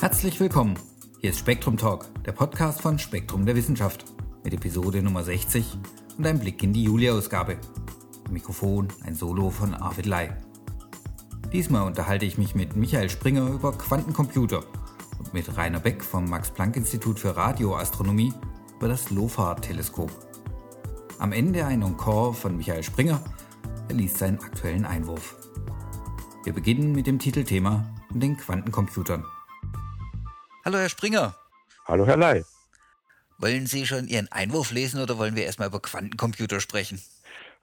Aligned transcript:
Herzlich 0.00 0.38
willkommen. 0.38 0.78
Hier 1.20 1.30
ist 1.30 1.40
Spektrum 1.40 1.76
Talk, 1.76 2.06
der 2.22 2.30
Podcast 2.30 2.82
von 2.82 3.00
Spektrum 3.00 3.44
der 3.44 3.56
Wissenschaft 3.56 4.04
mit 4.44 4.54
Episode 4.54 5.02
Nummer 5.02 5.24
60 5.24 5.76
und 6.16 6.24
einem 6.24 6.38
Blick 6.38 6.62
in 6.62 6.72
die 6.72 6.84
Juli-Ausgabe. 6.84 7.56
Mikrofon 8.30 8.86
ein 9.04 9.16
Solo 9.16 9.50
von 9.50 9.74
Arvid 9.74 10.06
Lai. 10.06 10.36
Diesmal 11.52 11.84
unterhalte 11.84 12.26
ich 12.26 12.38
mich 12.38 12.54
mit 12.54 12.76
Michael 12.76 13.10
Springer 13.10 13.48
über 13.48 13.72
Quantencomputer 13.72 14.62
und 15.18 15.34
mit 15.34 15.56
Rainer 15.56 15.80
Beck 15.80 16.04
vom 16.04 16.30
Max-Planck-Institut 16.30 17.18
für 17.18 17.36
Radioastronomie 17.36 18.32
über 18.76 18.86
das 18.86 19.10
LOFAR-Teleskop. 19.10 20.12
Am 21.18 21.32
Ende 21.32 21.66
ein 21.66 21.82
Encore 21.82 22.34
von 22.34 22.56
Michael 22.56 22.84
Springer. 22.84 23.20
Er 23.88 23.96
liest 23.96 24.18
seinen 24.18 24.38
aktuellen 24.38 24.84
Einwurf. 24.84 25.34
Wir 26.44 26.52
beginnen 26.52 26.92
mit 26.92 27.08
dem 27.08 27.18
Titelthema 27.18 27.84
und 28.14 28.22
den 28.22 28.36
Quantencomputern. 28.36 29.24
Hallo, 30.68 30.80
Herr 30.80 30.90
Springer. 30.90 31.34
Hallo, 31.86 32.06
Herr 32.06 32.18
Lai. 32.18 32.44
Wollen 33.38 33.66
Sie 33.66 33.86
schon 33.86 34.06
Ihren 34.06 34.30
Einwurf 34.30 34.70
lesen 34.70 35.00
oder 35.00 35.16
wollen 35.16 35.34
wir 35.34 35.46
erstmal 35.46 35.68
über 35.68 35.80
Quantencomputer 35.80 36.60
sprechen? 36.60 37.00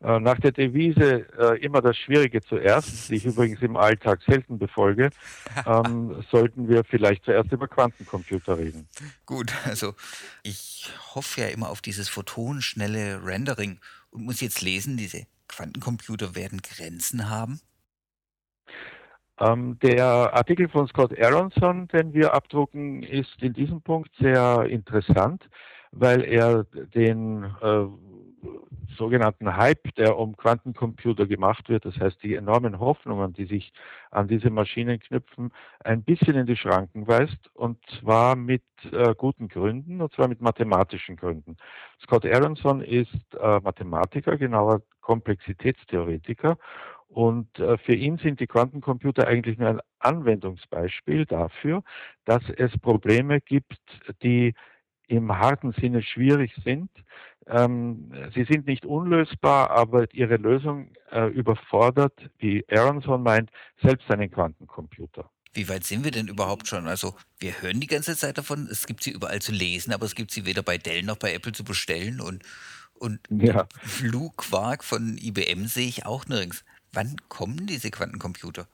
Äh, 0.01 0.19
nach 0.19 0.39
der 0.39 0.51
Devise 0.51 1.27
äh, 1.37 1.63
immer 1.63 1.83
das 1.83 1.95
Schwierige 1.97 2.41
zuerst, 2.41 3.09
die 3.09 3.17
ich 3.17 3.25
übrigens 3.25 3.61
im 3.61 3.77
Alltag 3.77 4.23
selten 4.25 4.57
befolge, 4.57 5.11
ähm, 5.67 6.25
sollten 6.31 6.67
wir 6.67 6.83
vielleicht 6.83 7.25
zuerst 7.25 7.51
über 7.51 7.67
Quantencomputer 7.67 8.57
reden. 8.57 8.87
Gut, 9.27 9.53
also 9.65 9.93
ich 10.41 10.89
hoffe 11.13 11.41
ja 11.41 11.47
immer 11.49 11.69
auf 11.69 11.81
dieses 11.81 12.09
photonenschnelle 12.09 13.23
Rendering 13.23 13.79
und 14.09 14.23
muss 14.23 14.41
jetzt 14.41 14.61
lesen, 14.61 14.97
diese 14.97 15.27
Quantencomputer 15.47 16.33
werden 16.33 16.59
Grenzen 16.63 17.29
haben? 17.29 17.61
Ähm, 19.39 19.77
der 19.79 20.33
Artikel 20.33 20.69
von 20.69 20.87
Scott 20.87 21.11
Aronson, 21.19 21.87
den 21.89 22.13
wir 22.13 22.33
abdrucken, 22.33 23.03
ist 23.03 23.41
in 23.41 23.53
diesem 23.53 23.81
Punkt 23.81 24.09
sehr 24.19 24.65
interessant, 24.69 25.49
weil 25.91 26.23
er 26.23 26.63
den 26.63 27.43
äh, 27.61 27.85
sogenannten 28.97 29.55
Hype, 29.57 29.93
der 29.95 30.17
um 30.17 30.35
Quantencomputer 30.37 31.25
gemacht 31.25 31.69
wird, 31.69 31.85
das 31.85 31.99
heißt 31.99 32.21
die 32.23 32.35
enormen 32.35 32.79
Hoffnungen, 32.79 33.33
die 33.33 33.45
sich 33.45 33.73
an 34.11 34.27
diese 34.27 34.49
Maschinen 34.49 34.99
knüpfen, 34.99 35.51
ein 35.83 36.03
bisschen 36.03 36.35
in 36.35 36.45
die 36.45 36.55
Schranken 36.55 37.07
weist 37.07 37.49
und 37.53 37.77
zwar 37.99 38.35
mit 38.35 38.63
äh, 38.91 39.13
guten 39.15 39.47
Gründen 39.47 40.01
und 40.01 40.13
zwar 40.13 40.27
mit 40.27 40.41
mathematischen 40.41 41.17
Gründen. 41.17 41.57
Scott 42.01 42.25
Aronson 42.25 42.81
ist 42.81 43.35
äh, 43.39 43.59
Mathematiker, 43.59 44.37
genauer 44.37 44.81
Komplexitätstheoretiker 45.01 46.57
und 47.15 47.59
äh, 47.59 47.77
für 47.77 47.95
ihn 47.95 48.17
sind 48.17 48.41
die 48.41 48.47
Quantencomputer 48.47 49.25
eigentlich 49.25 49.57
nur 49.57 49.69
ein 49.69 49.79
Anwendungsbeispiel 49.99 51.25
dafür, 51.25 51.81
dass 52.25 52.43
es 52.57 52.77
Probleme 52.77 53.39
gibt, 53.39 53.79
die 54.21 54.53
im 55.07 55.31
harten 55.31 55.71
Sinne 55.79 56.03
schwierig 56.03 56.53
sind. 56.65 56.89
Ähm, 57.47 58.11
sie 58.33 58.43
sind 58.43 58.67
nicht 58.67 58.85
unlösbar, 58.85 59.69
aber 59.69 60.13
ihre 60.13 60.35
Lösung 60.35 60.91
äh, 61.09 61.27
überfordert, 61.27 62.11
wie 62.39 62.65
Aronson 62.69 63.23
meint, 63.23 63.49
selbst 63.81 64.11
einen 64.11 64.29
Quantencomputer. 64.29 65.29
Wie 65.53 65.69
weit 65.69 65.85
sind 65.85 66.03
wir 66.03 66.11
denn 66.11 66.27
überhaupt 66.27 66.67
schon? 66.67 66.85
Also 66.85 67.15
wir 67.39 67.61
hören 67.61 67.79
die 67.79 67.87
ganze 67.87 68.17
Zeit 68.17 68.37
davon, 68.37 68.67
es 68.69 68.87
gibt 68.87 69.03
sie 69.03 69.11
überall 69.11 69.41
zu 69.41 69.53
lesen, 69.53 69.93
aber 69.93 70.05
es 70.05 70.15
gibt 70.15 70.31
sie 70.31 70.45
weder 70.45 70.63
bei 70.63 70.77
Dell 70.77 71.03
noch 71.03 71.15
bei 71.15 71.33
Apple 71.33 71.53
zu 71.53 71.63
bestellen 71.63 72.19
und, 72.19 72.43
und 72.95 73.21
ja. 73.29 73.69
Flugquark 73.83 74.83
von 74.83 75.17
IBM 75.17 75.67
sehe 75.67 75.87
ich 75.87 76.05
auch 76.05 76.25
nirgends. 76.25 76.65
Wann 76.95 77.17
kommen 77.27 77.67
diese 77.67 77.91
Quantencomputer? 77.91 78.67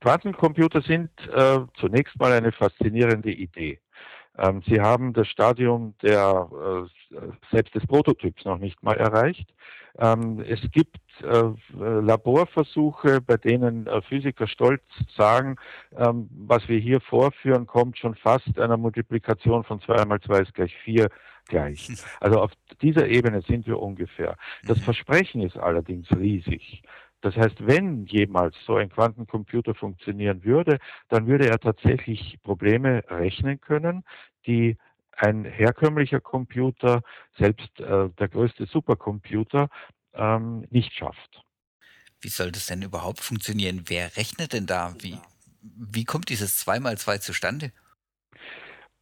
Quantencomputer 0.00 0.80
sind 0.80 1.10
äh, 1.28 1.60
zunächst 1.78 2.18
mal 2.18 2.32
eine 2.32 2.52
faszinierende 2.52 3.30
Idee. 3.30 3.80
Ähm, 4.38 4.62
sie 4.66 4.80
haben 4.80 5.12
das 5.12 5.28
Stadium 5.28 5.94
der, 6.02 6.48
äh, 7.12 7.18
selbst 7.50 7.74
des 7.74 7.86
Prototyps 7.86 8.46
noch 8.46 8.58
nicht 8.58 8.82
mal 8.82 8.96
erreicht. 8.96 9.52
Ähm, 9.98 10.40
es 10.40 10.60
gibt 10.72 10.96
Laborversuche, 11.22 13.20
bei 13.20 13.36
denen 13.36 13.86
äh, 13.86 14.02
Physiker 14.02 14.46
stolz 14.46 14.82
sagen, 15.16 15.56
ähm, 15.96 16.28
was 16.30 16.68
wir 16.68 16.78
hier 16.78 17.00
vorführen, 17.00 17.66
kommt 17.66 17.98
schon 17.98 18.14
fast 18.14 18.58
einer 18.58 18.76
Multiplikation 18.76 19.64
von 19.64 19.80
2 19.80 20.04
mal 20.04 20.20
2 20.20 20.40
ist 20.40 20.54
gleich 20.54 20.76
4 20.84 21.08
gleich. 21.46 21.88
Also 22.20 22.40
auf 22.40 22.52
dieser 22.82 23.08
Ebene 23.08 23.42
sind 23.42 23.66
wir 23.66 23.80
ungefähr. 23.80 24.36
Das 24.64 24.78
mhm. 24.78 24.82
Versprechen 24.82 25.42
ist 25.42 25.56
allerdings 25.56 26.10
riesig. 26.12 26.82
Das 27.22 27.36
heißt, 27.36 27.66
wenn 27.66 28.06
jemals 28.06 28.56
so 28.64 28.76
ein 28.76 28.88
Quantencomputer 28.88 29.74
funktionieren 29.74 30.42
würde, 30.44 30.78
dann 31.08 31.26
würde 31.26 31.48
er 31.48 31.58
tatsächlich 31.58 32.38
Probleme 32.42 33.02
rechnen 33.08 33.60
können, 33.60 34.04
die 34.46 34.78
ein 35.16 35.44
herkömmlicher 35.44 36.20
Computer, 36.20 37.02
selbst 37.36 37.78
äh, 37.80 38.08
der 38.18 38.28
größte 38.28 38.64
Supercomputer, 38.64 39.68
ähm, 40.14 40.66
nicht 40.70 40.92
schafft. 40.92 41.42
Wie 42.20 42.28
soll 42.28 42.52
das 42.52 42.66
denn 42.66 42.82
überhaupt 42.82 43.20
funktionieren? 43.20 43.84
Wer 43.86 44.16
rechnet 44.16 44.52
denn 44.52 44.66
da? 44.66 44.94
Wie, 44.98 45.18
wie 45.62 46.04
kommt 46.04 46.28
dieses 46.28 46.66
2x2 46.66 47.20
zustande? 47.20 47.72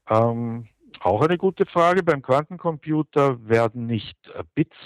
Ähm, 0.09 0.69
auch 1.01 1.23
eine 1.23 1.39
gute 1.39 1.67
Frage. 1.67 2.03
Beim 2.03 2.23
Quantencomputer 2.23 3.47
werden 3.49 3.87
nicht 3.87 4.17
äh, 4.29 4.45
Bits 4.55 4.77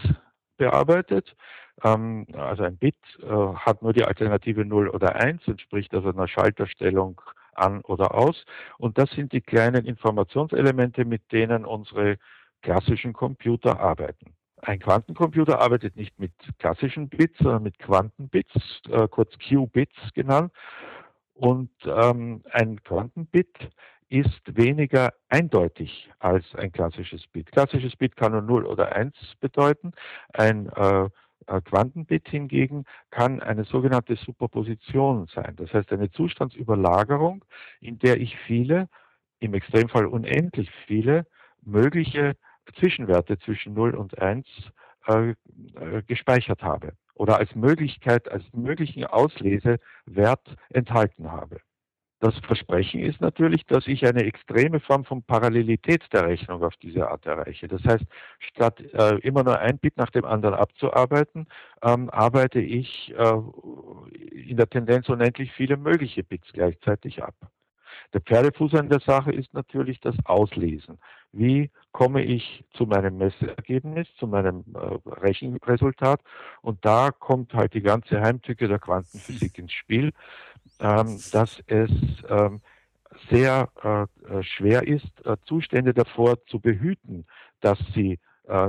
bearbeitet. 0.56 1.34
Ähm, 1.83 2.27
also 2.33 2.65
ein 2.65 2.77
Bit 2.77 2.97
äh, 3.21 3.27
hat 3.27 3.83
nur 3.83 3.93
die 3.93 4.04
Alternative 4.04 4.65
0 4.65 4.89
oder 4.89 5.16
1, 5.16 5.47
entspricht 5.47 5.94
also 5.94 6.09
einer 6.09 6.28
Schalterstellung 6.28 7.21
an 7.54 7.81
oder 7.83 8.15
aus. 8.15 8.44
Und 8.78 8.99
das 8.99 9.10
sind 9.10 9.33
die 9.33 9.41
kleinen 9.41 9.84
Informationselemente, 9.84 11.04
mit 11.04 11.31
denen 11.33 11.65
unsere 11.65 12.16
klassischen 12.62 13.12
Computer 13.12 13.81
arbeiten. 13.81 14.34
Ein 14.64 14.78
Quantencomputer 14.78 15.60
arbeitet 15.60 15.96
nicht 15.96 16.16
mit 16.20 16.32
klassischen 16.58 17.08
Bits, 17.08 17.36
sondern 17.38 17.64
mit 17.64 17.78
Quantenbits, 17.80 18.80
äh, 18.88 19.08
kurz 19.08 19.36
Qubits 19.38 19.96
genannt. 20.14 20.52
Und 21.34 21.70
ähm, 21.84 22.42
ein 22.52 22.80
Quantenbit 22.84 23.70
ist 24.08 24.40
weniger 24.46 25.12
eindeutig 25.28 26.10
als 26.20 26.44
ein 26.54 26.70
klassisches 26.70 27.26
Bit. 27.26 27.50
Klassisches 27.50 27.96
Bit 27.96 28.14
kann 28.14 28.32
nur 28.32 28.42
0 28.42 28.66
oder 28.66 28.94
1 28.94 29.14
bedeuten. 29.40 29.92
Ein 30.32 30.68
äh, 30.68 31.08
Quantenbit 31.64 32.28
hingegen 32.28 32.84
kann 33.10 33.40
eine 33.40 33.64
sogenannte 33.64 34.14
Superposition 34.14 35.26
sein. 35.34 35.56
Das 35.56 35.72
heißt 35.72 35.90
eine 35.92 36.10
Zustandsüberlagerung, 36.12 37.44
in 37.80 37.98
der 37.98 38.20
ich 38.20 38.36
viele, 38.46 38.88
im 39.40 39.54
Extremfall 39.54 40.06
unendlich 40.06 40.70
viele, 40.86 41.26
mögliche 41.62 42.36
Zwischenwerte 42.78 43.38
zwischen 43.38 43.74
0 43.74 43.94
und 43.94 44.18
1 44.18 44.46
äh, 45.08 45.30
äh, 45.30 45.34
gespeichert 46.06 46.62
habe 46.62 46.92
oder 47.14 47.38
als 47.38 47.54
Möglichkeit, 47.54 48.30
als 48.30 48.44
möglichen 48.52 49.04
Auslesewert 49.04 50.56
enthalten 50.70 51.30
habe. 51.30 51.60
Das 52.22 52.38
Versprechen 52.46 53.00
ist 53.00 53.20
natürlich, 53.20 53.66
dass 53.66 53.88
ich 53.88 54.06
eine 54.06 54.22
extreme 54.22 54.78
Form 54.78 55.04
von 55.04 55.24
Parallelität 55.24 56.04
der 56.12 56.28
Rechnung 56.28 56.62
auf 56.62 56.76
diese 56.76 57.08
Art 57.08 57.26
erreiche. 57.26 57.66
Das 57.66 57.82
heißt, 57.82 58.04
statt 58.38 58.80
äh, 58.80 59.16
immer 59.22 59.42
nur 59.42 59.58
ein 59.58 59.76
Bit 59.78 59.96
nach 59.96 60.10
dem 60.10 60.24
anderen 60.24 60.54
abzuarbeiten, 60.54 61.48
ähm, 61.82 62.08
arbeite 62.10 62.60
ich 62.60 63.12
äh, 63.18 63.32
in 64.30 64.56
der 64.56 64.70
Tendenz 64.70 65.08
unendlich 65.08 65.50
viele 65.50 65.76
mögliche 65.76 66.22
Bits 66.22 66.46
gleichzeitig 66.52 67.24
ab. 67.24 67.34
Der 68.14 68.20
Pferdefuß 68.20 68.74
an 68.74 68.88
der 68.88 69.00
Sache 69.00 69.32
ist 69.32 69.52
natürlich 69.52 70.00
das 70.00 70.14
Auslesen. 70.24 70.98
Wie 71.32 71.70
komme 71.93 72.22
ich 72.22 72.65
zu 72.75 72.84
meinem 72.84 73.16
Messergebnis, 73.16 74.06
zu 74.19 74.26
meinem 74.26 74.65
äh, 74.75 75.09
Rechenresultat? 75.09 76.20
Und 76.60 76.84
da 76.84 77.10
kommt 77.10 77.54
halt 77.54 77.72
die 77.75 77.81
ganze 77.82 78.20
Heimtücke 78.20 78.69
der 78.69 78.78
Quantenphysik 78.78 79.59
ins 79.59 79.72
Spiel, 79.72 80.12
ähm, 80.78 81.19
dass 81.32 81.62
es 81.66 81.91
ähm, 82.28 82.60
sehr 83.30 83.68
äh, 83.83 84.42
schwer 84.42 84.86
ist, 84.86 85.24
äh, 85.24 85.36
Zustände 85.45 85.95
davor 85.95 86.45
zu 86.47 86.60
behüten, 86.60 87.27
dass 87.60 87.78
sie 87.95 88.18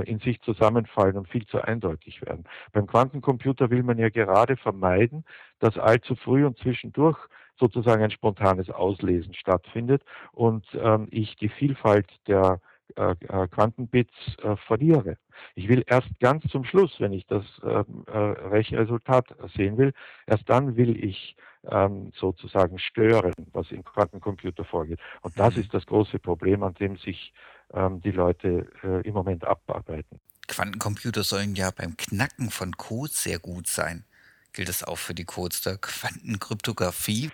in 0.04 0.20
sich 0.20 0.40
zusammenfallen 0.42 1.18
und 1.18 1.28
viel 1.28 1.44
zu 1.46 1.60
eindeutig 1.60 2.22
werden. 2.22 2.44
Beim 2.72 2.86
Quantencomputer 2.86 3.70
will 3.70 3.82
man 3.82 3.98
ja 3.98 4.08
gerade 4.08 4.56
vermeiden, 4.56 5.24
dass 5.58 5.76
allzu 5.76 6.14
früh 6.14 6.46
und 6.46 6.56
zwischendurch 6.58 7.18
sozusagen 7.58 8.02
ein 8.02 8.10
spontanes 8.10 8.70
Auslesen 8.70 9.34
stattfindet 9.34 10.02
und 10.32 10.64
ähm, 10.74 11.08
ich 11.10 11.36
die 11.36 11.48
Vielfalt 11.48 12.08
der 12.26 12.60
äh, 12.96 13.12
äh, 13.28 13.48
Quantenbits 13.48 14.12
äh, 14.42 14.56
verliere. 14.66 15.16
Ich 15.54 15.68
will 15.68 15.82
erst 15.86 16.08
ganz 16.20 16.44
zum 16.50 16.64
Schluss, 16.64 16.94
wenn 17.00 17.12
ich 17.12 17.26
das 17.26 17.44
ähm, 17.64 18.04
äh, 18.06 18.18
Rechenresultat 18.18 19.34
sehen 19.56 19.78
will, 19.78 19.92
erst 20.26 20.48
dann 20.48 20.76
will 20.76 21.02
ich 21.02 21.34
ähm, 21.70 22.12
sozusagen 22.14 22.78
stören, 22.78 23.32
was 23.52 23.70
im 23.72 23.84
Quantencomputer 23.84 24.64
vorgeht. 24.64 25.00
Und 25.22 25.38
das 25.38 25.56
mhm. 25.56 25.62
ist 25.62 25.74
das 25.74 25.86
große 25.86 26.18
Problem, 26.18 26.62
an 26.62 26.74
dem 26.74 26.96
sich 26.96 27.32
ähm, 27.72 28.00
die 28.02 28.10
Leute 28.10 28.68
äh, 28.82 29.00
im 29.08 29.14
Moment 29.14 29.44
abarbeiten. 29.44 30.20
Quantencomputer 30.46 31.24
sollen 31.24 31.54
ja 31.54 31.70
beim 31.70 31.96
Knacken 31.96 32.50
von 32.50 32.72
Codes 32.76 33.22
sehr 33.22 33.38
gut 33.38 33.66
sein. 33.66 34.04
Gilt 34.54 34.68
das 34.68 34.84
auch 34.84 34.98
für 34.98 35.14
die 35.14 35.24
Codes 35.24 35.62
der 35.62 35.76
Quantenkryptographie? 35.76 37.30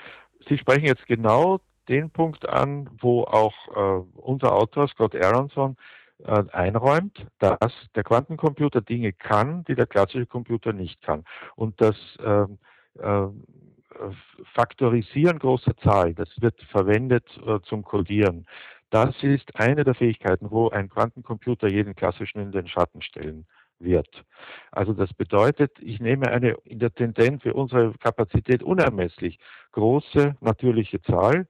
Sie 0.49 0.59
sprechen 0.59 0.87
jetzt 0.87 1.07
genau 1.07 1.61
den 1.89 2.11
Punkt 2.11 2.49
an, 2.49 2.89
wo 2.99 3.25
auch 3.25 3.55
äh, 3.69 4.05
unser 4.15 4.53
Autor 4.53 4.89
Scott 4.89 5.15
Aronson 5.15 5.77
äh, 6.25 6.43
einräumt, 6.53 7.27
dass 7.39 7.73
der 7.95 8.05
Quantencomputer 8.05 8.81
Dinge 8.81 9.13
kann, 9.13 9.65
die 9.65 9.75
der 9.75 9.87
klassische 9.87 10.27
Computer 10.27 10.73
nicht 10.73 11.03
kann. 11.03 11.25
Und 11.57 11.81
das 11.81 11.97
ähm, 12.25 12.59
äh, 12.99 13.27
Faktorisieren 14.55 15.39
großer 15.39 15.77
Zahlen, 15.79 16.15
das 16.15 16.29
wird 16.41 16.61
verwendet 16.71 17.27
äh, 17.47 17.61
zum 17.65 17.85
Codieren. 17.85 18.47
Das 18.89 19.15
ist 19.23 19.55
eine 19.57 19.85
der 19.85 19.95
Fähigkeiten, 19.95 20.51
wo 20.51 20.71
ein 20.71 20.89
Quantencomputer 20.89 21.69
jeden 21.69 21.95
klassischen 21.95 22.41
in 22.41 22.51
den 22.51 22.67
Schatten 22.67 23.03
stellen 23.03 23.47
wird. 23.81 24.25
Also 24.71 24.93
das 24.93 25.13
bedeutet, 25.15 25.73
ich 25.81 26.01
nehme 26.01 26.31
eine 26.31 26.57
in 26.65 26.79
der 26.79 26.95
Tendenz 26.95 27.43
für 27.43 27.55
unsere 27.55 27.93
Kapazität 27.95 28.63
unermesslich 28.63 29.39
große 29.73 30.37
natürliche 30.41 31.01
Zahl, 31.03 31.49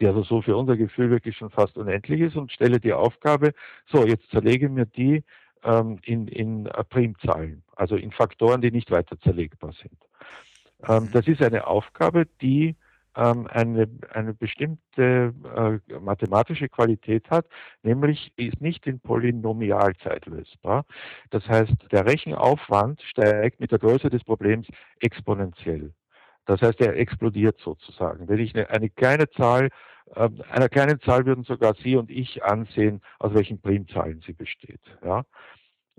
die 0.00 0.06
also 0.06 0.22
so 0.22 0.42
für 0.42 0.56
unser 0.56 0.76
Gefühl 0.76 1.10
wirklich 1.10 1.36
schon 1.36 1.50
fast 1.50 1.76
unendlich 1.76 2.20
ist 2.20 2.36
und 2.36 2.50
stelle 2.50 2.80
die 2.80 2.92
Aufgabe, 2.92 3.52
so 3.86 4.04
jetzt 4.04 4.28
zerlege 4.30 4.68
mir 4.68 4.86
die 4.86 5.22
ähm, 5.62 5.98
in, 6.02 6.26
in 6.28 6.64
Primzahlen, 6.88 7.62
also 7.76 7.96
in 7.96 8.10
Faktoren, 8.10 8.60
die 8.60 8.70
nicht 8.70 8.90
weiter 8.90 9.18
zerlegbar 9.20 9.72
sind. 9.72 9.98
Ähm, 10.88 11.04
mhm. 11.04 11.12
das 11.12 11.28
ist 11.28 11.42
eine 11.42 11.66
Aufgabe, 11.66 12.26
die 12.40 12.76
eine, 13.14 13.88
eine 14.12 14.34
bestimmte 14.34 15.32
äh, 15.56 15.98
mathematische 16.00 16.68
Qualität 16.68 17.30
hat, 17.30 17.46
nämlich 17.82 18.32
ist 18.36 18.60
nicht 18.60 18.86
in 18.86 19.00
Polynomialzeit 19.00 20.26
lösbar. 20.26 20.84
Das 21.30 21.46
heißt, 21.48 21.74
der 21.92 22.06
Rechenaufwand 22.06 23.02
steigt 23.02 23.60
mit 23.60 23.70
der 23.70 23.78
Größe 23.78 24.10
des 24.10 24.24
Problems 24.24 24.66
exponentiell. 25.00 25.92
Das 26.46 26.60
heißt, 26.60 26.80
er 26.80 26.96
explodiert 26.96 27.58
sozusagen. 27.60 28.28
Wenn 28.28 28.38
ich 28.38 28.54
eine, 28.54 28.68
eine 28.70 28.90
kleine 28.90 29.30
Zahl, 29.30 29.70
äh, 30.14 30.28
einer 30.50 30.68
kleinen 30.68 31.00
Zahl 31.00 31.24
würden 31.24 31.44
sogar 31.44 31.74
Sie 31.74 31.96
und 31.96 32.10
ich 32.10 32.44
ansehen, 32.44 33.00
aus 33.18 33.32
welchen 33.34 33.60
Primzahlen 33.60 34.20
sie 34.26 34.32
besteht. 34.32 34.80
Ja? 35.02 35.24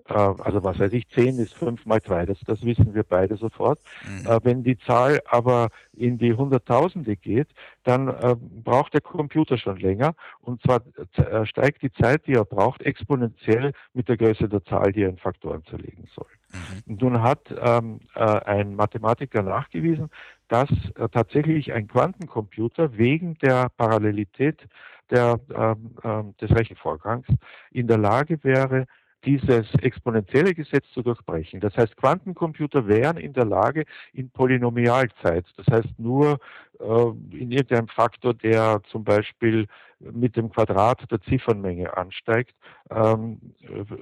Äh, 0.08 0.14
also 0.14 0.64
was 0.64 0.80
weiß 0.80 0.94
ich, 0.94 1.08
10 1.10 1.40
ist 1.40 1.54
5 1.56 1.86
mal 1.86 2.02
2, 2.02 2.26
das, 2.26 2.40
das 2.46 2.64
wissen 2.64 2.94
wir 2.94 3.04
beide 3.04 3.38
sofort. 3.38 3.80
Mhm. 4.08 4.26
Äh, 4.26 4.40
wenn 4.44 4.64
die 4.64 4.78
Zahl 4.78 5.20
aber 5.26 5.70
in 5.94 6.18
die 6.18 6.34
Hunderttausende 6.34 7.16
geht, 7.16 7.48
dann 7.84 8.08
äh, 8.10 8.36
braucht 8.40 8.94
der 8.94 9.02
Computer 9.02 9.58
schon 9.58 9.78
länger 9.78 10.14
und 10.42 10.62
zwar 10.62 10.82
äh, 11.18 11.46
steigt 11.46 11.82
die 11.82 11.92
Zeit, 11.92 12.28
die 12.28 12.34
er 12.34 12.46
braucht, 12.46 12.84
exponentiell 12.84 13.74
mit 13.94 14.08
der 14.08 14.18
Größe 14.18 14.48
der 14.48 14.64
Zahl, 14.66 14.92
die 14.92 15.04
er 15.04 15.10
in 15.10 15.18
Faktoren 15.18 15.64
zerlegen 15.66 16.08
soll. 16.14 16.28
Mhm. 16.54 16.98
Nun 16.98 17.22
hat 17.22 17.54
ähm, 17.58 18.00
äh, 18.14 18.20
ein 18.20 18.76
Mathematiker 18.76 19.42
nachgewiesen, 19.42 20.10
dass 20.48 20.70
äh, 20.96 21.10
tatsächlich 21.10 21.74
ein 21.74 21.88
Quantencomputer 21.88 22.98
wegen 22.98 23.38
der 23.40 23.70
Parallelität 23.70 24.68
der, 25.10 25.40
ähm, 25.54 25.96
ähm 26.04 26.36
des 26.42 26.52
Rechenvorgangs 26.52 27.28
in 27.72 27.88
der 27.88 27.98
Lage 27.98 28.44
wäre, 28.44 28.86
dieses 29.26 29.74
exponentielle 29.76 30.54
Gesetz 30.54 30.86
zu 30.94 31.02
durchbrechen. 31.02 31.60
Das 31.60 31.76
heißt, 31.76 31.98
Quantencomputer 31.98 32.88
wären 32.88 33.18
in 33.18 33.34
der 33.34 33.46
Lage, 33.46 33.86
in 34.14 34.30
Polynomialzeit, 34.30 35.46
das 35.58 35.66
heißt 35.68 36.00
nur 36.00 36.40
äh, 36.80 37.10
in 37.32 37.52
irgendeinem 37.52 37.88
Faktor, 37.88 38.34
der 38.34 38.82
zum 38.92 39.04
Beispiel 39.04 39.68
mit 40.00 40.36
dem 40.36 40.50
Quadrat 40.50 41.10
der 41.10 41.22
Ziffernmenge 41.22 41.96
ansteigt, 41.98 42.56
ähm, 42.92 43.40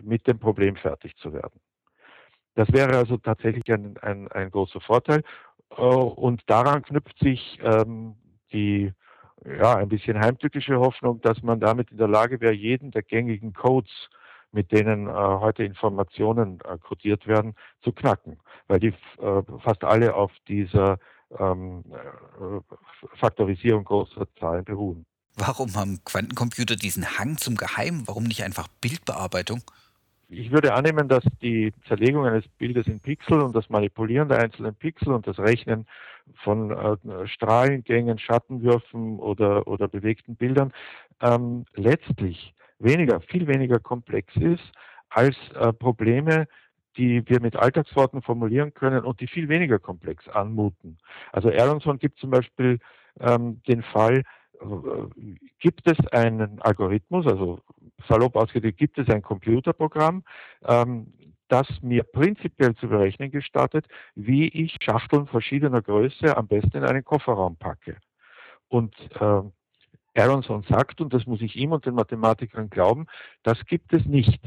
mit 0.02 0.28
dem 0.28 0.40
Problem 0.40 0.76
fertig 0.76 1.16
zu 1.18 1.34
werden. 1.34 1.60
Das 2.56 2.72
wäre 2.72 2.98
also 2.98 3.18
tatsächlich 3.18 3.72
ein, 3.72 3.98
ein, 4.02 4.28
ein 4.32 4.52
großer 4.52 4.82
Vorteil. 4.82 5.24
Äh, 5.72 5.82
und 5.82 6.42
daran 6.48 6.84
knüpft 6.84 7.18
sich 7.20 7.60
ähm, 7.64 8.16
die 8.52 8.92
ja, 9.46 9.76
ein 9.76 9.90
bisschen 9.90 10.20
heimtückische 10.20 10.80
Hoffnung, 10.80 11.22
dass 11.22 11.42
man 11.42 11.60
damit 11.60 11.92
in 11.92 11.98
der 11.98 12.08
Lage 12.08 12.40
wäre, 12.40 12.54
jeden 12.54 12.92
der 12.92 13.04
gängigen 13.04 13.54
Codes 13.54 13.92
mit 14.54 14.72
denen 14.72 15.08
äh, 15.08 15.12
heute 15.12 15.64
Informationen 15.64 16.60
äh, 16.62 16.78
codiert 16.78 17.28
werden, 17.28 17.56
zu 17.82 17.92
knacken, 17.92 18.38
weil 18.68 18.80
die 18.80 18.94
äh, 19.20 19.42
fast 19.62 19.84
alle 19.84 20.16
auf 20.16 20.32
dieser 20.48 20.98
ähm, 21.40 21.84
äh, 21.90 23.18
Faktorisierung 23.18 23.84
großer 23.84 24.28
Zahlen 24.40 24.64
beruhen. 24.64 25.06
Warum 25.36 25.76
haben 25.76 26.00
Quantencomputer 26.06 26.76
diesen 26.76 27.18
Hang 27.18 27.38
zum 27.38 27.56
Geheimen? 27.56 28.04
Warum 28.06 28.24
nicht 28.24 28.44
einfach 28.44 28.68
Bildbearbeitung? 28.82 29.62
Ich 30.30 30.52
würde 30.52 30.74
annehmen, 30.74 31.08
dass 31.08 31.24
die 31.42 31.74
Zerlegung 31.88 32.26
eines 32.26 32.48
Bildes 32.58 32.88
in 32.88 33.00
Pixel 33.00 33.42
und 33.42 33.56
das 33.56 33.70
Manipulieren 33.70 34.30
der 34.30 34.40
einzelnen 34.40 34.76
Pixel 34.76 35.14
und 35.14 35.28
das 35.28 35.38
Rechnen 35.40 35.88
von 36.44 36.72
äh, 36.72 37.28
Strahlengängen, 37.28 38.18
Schattenwürfen 38.18 39.20
oder, 39.20 39.68
oder 39.68 39.88
bewegten 39.88 40.36
Bildern 40.36 40.72
ähm, 41.22 41.66
letztlich 41.76 42.54
weniger, 42.80 43.22
viel 43.22 43.48
weniger 43.48 43.80
komplex 43.80 44.36
ist 44.36 44.64
als 45.10 45.36
äh, 45.56 45.74
Probleme, 45.74 46.48
die 46.98 47.28
wir 47.28 47.40
mit 47.42 47.56
Alltagsworten 47.56 48.22
formulieren 48.22 48.74
können 48.74 49.04
und 49.04 49.20
die 49.20 49.28
viel 49.28 49.50
weniger 49.50 49.80
komplex 49.80 50.28
anmuten. 50.28 50.98
Also 51.32 51.50
Aronson 51.50 51.98
gibt 51.98 52.20
zum 52.20 52.30
Beispiel 52.30 52.80
ähm, 53.20 53.62
den 53.68 53.84
Fall, 53.84 54.24
äh, 54.60 54.66
gibt 55.60 55.88
es 55.88 55.98
einen 56.08 56.62
Algorithmus, 56.62 57.26
also 57.26 57.60
salopp 58.08 58.36
ausgedrückt, 58.36 58.78
gibt 58.78 58.98
es 58.98 59.10
ein 59.10 59.22
Computerprogramm, 59.22 60.24
ähm, 60.66 61.14
das 61.48 61.68
mir 61.82 62.04
prinzipiell 62.04 62.76
zu 62.76 62.88
berechnen 62.88 63.32
gestattet, 63.32 63.86
wie 64.16 64.48
ich 64.48 64.76
Schachteln 64.82 65.28
verschiedener 65.28 65.82
Größe 65.82 66.36
am 66.36 66.48
besten 66.48 66.78
in 66.78 66.84
einen 66.84 67.04
Kofferraum 67.04 67.58
packe. 67.58 67.98
Und 68.70 68.96
äh, 69.20 69.42
Aronson 70.16 70.64
sagt, 70.70 71.02
und 71.02 71.14
das 71.14 71.26
muss 71.26 71.42
ich 71.42 71.56
ihm 71.56 71.72
und 71.72 71.86
den 71.86 71.96
Mathematikern 71.96 72.70
glauben, 72.70 73.08
das 73.44 73.66
gibt 73.66 73.94
es 73.94 74.06
nicht, 74.06 74.42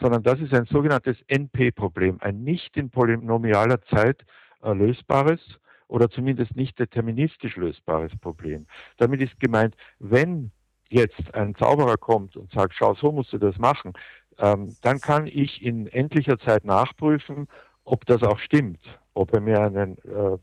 sondern 0.00 0.22
das 0.22 0.40
ist 0.40 0.54
ein 0.54 0.64
sogenanntes 0.66 1.16
NP-Problem, 1.28 2.18
ein 2.20 2.42
nicht 2.42 2.76
in 2.76 2.90
polynomialer 2.90 3.82
Zeit 3.82 4.24
lösbares 4.62 5.40
oder 5.88 6.08
zumindest 6.08 6.56
nicht 6.56 6.78
deterministisch 6.78 7.56
lösbares 7.56 8.12
Problem. 8.20 8.66
Damit 8.98 9.20
ist 9.20 9.38
gemeint, 9.40 9.74
wenn 9.98 10.52
jetzt 10.88 11.34
ein 11.34 11.54
Zauberer 11.54 11.96
kommt 11.96 12.36
und 12.36 12.52
sagt, 12.52 12.74
schau, 12.74 12.94
so 12.94 13.12
musst 13.12 13.32
du 13.32 13.38
das 13.38 13.58
machen, 13.58 13.92
ähm, 14.38 14.76
dann 14.82 15.00
kann 15.00 15.26
ich 15.26 15.62
in 15.62 15.86
endlicher 15.86 16.38
Zeit 16.38 16.64
nachprüfen, 16.64 17.48
ob 17.84 18.06
das 18.06 18.22
auch 18.22 18.38
stimmt, 18.38 18.80
ob 19.14 19.32
er 19.34 19.40
mir 19.40 19.60
einen, 19.60 19.98
äh, 19.98 20.08
äh, 20.08 20.38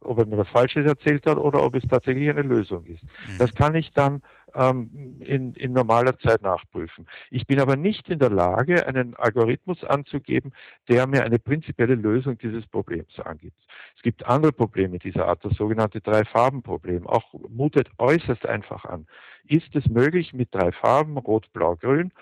ob 0.00 0.18
er 0.18 0.26
mir 0.26 0.38
was 0.38 0.48
Falsches 0.48 0.86
erzählt 0.86 1.26
hat 1.26 1.38
oder 1.38 1.62
ob 1.62 1.74
es 1.74 1.84
tatsächlich 1.88 2.28
eine 2.28 2.42
Lösung 2.42 2.84
ist. 2.86 3.02
Mhm. 3.02 3.38
Das 3.38 3.54
kann 3.54 3.74
ich 3.74 3.92
dann 3.92 4.22
ähm, 4.54 5.20
in, 5.20 5.54
in 5.54 5.72
normaler 5.72 6.18
Zeit 6.18 6.42
nachprüfen. 6.42 7.06
Ich 7.30 7.46
bin 7.46 7.60
aber 7.60 7.76
nicht 7.76 8.08
in 8.08 8.18
der 8.18 8.30
Lage, 8.30 8.86
einen 8.86 9.14
Algorithmus 9.14 9.84
anzugeben, 9.84 10.52
der 10.88 11.06
mir 11.06 11.24
eine 11.24 11.38
prinzipielle 11.38 11.94
Lösung 11.94 12.38
dieses 12.38 12.66
Problems 12.66 13.18
angibt. 13.20 13.56
Es 13.96 14.02
gibt 14.02 14.26
andere 14.26 14.52
Probleme 14.52 14.98
dieser 14.98 15.28
Art, 15.28 15.44
das 15.44 15.54
sogenannte 15.54 16.00
Drei-Farben-Problem. 16.00 17.06
Auch 17.06 17.32
mutet 17.48 17.88
äußerst 17.98 18.46
einfach 18.46 18.84
an. 18.84 19.06
Ist 19.46 19.74
es 19.76 19.86
möglich, 19.86 20.32
mit 20.32 20.52
drei 20.52 20.72
Farben, 20.72 21.16
Rot, 21.18 21.52
Blau, 21.52 21.76
Grün, 21.76 22.12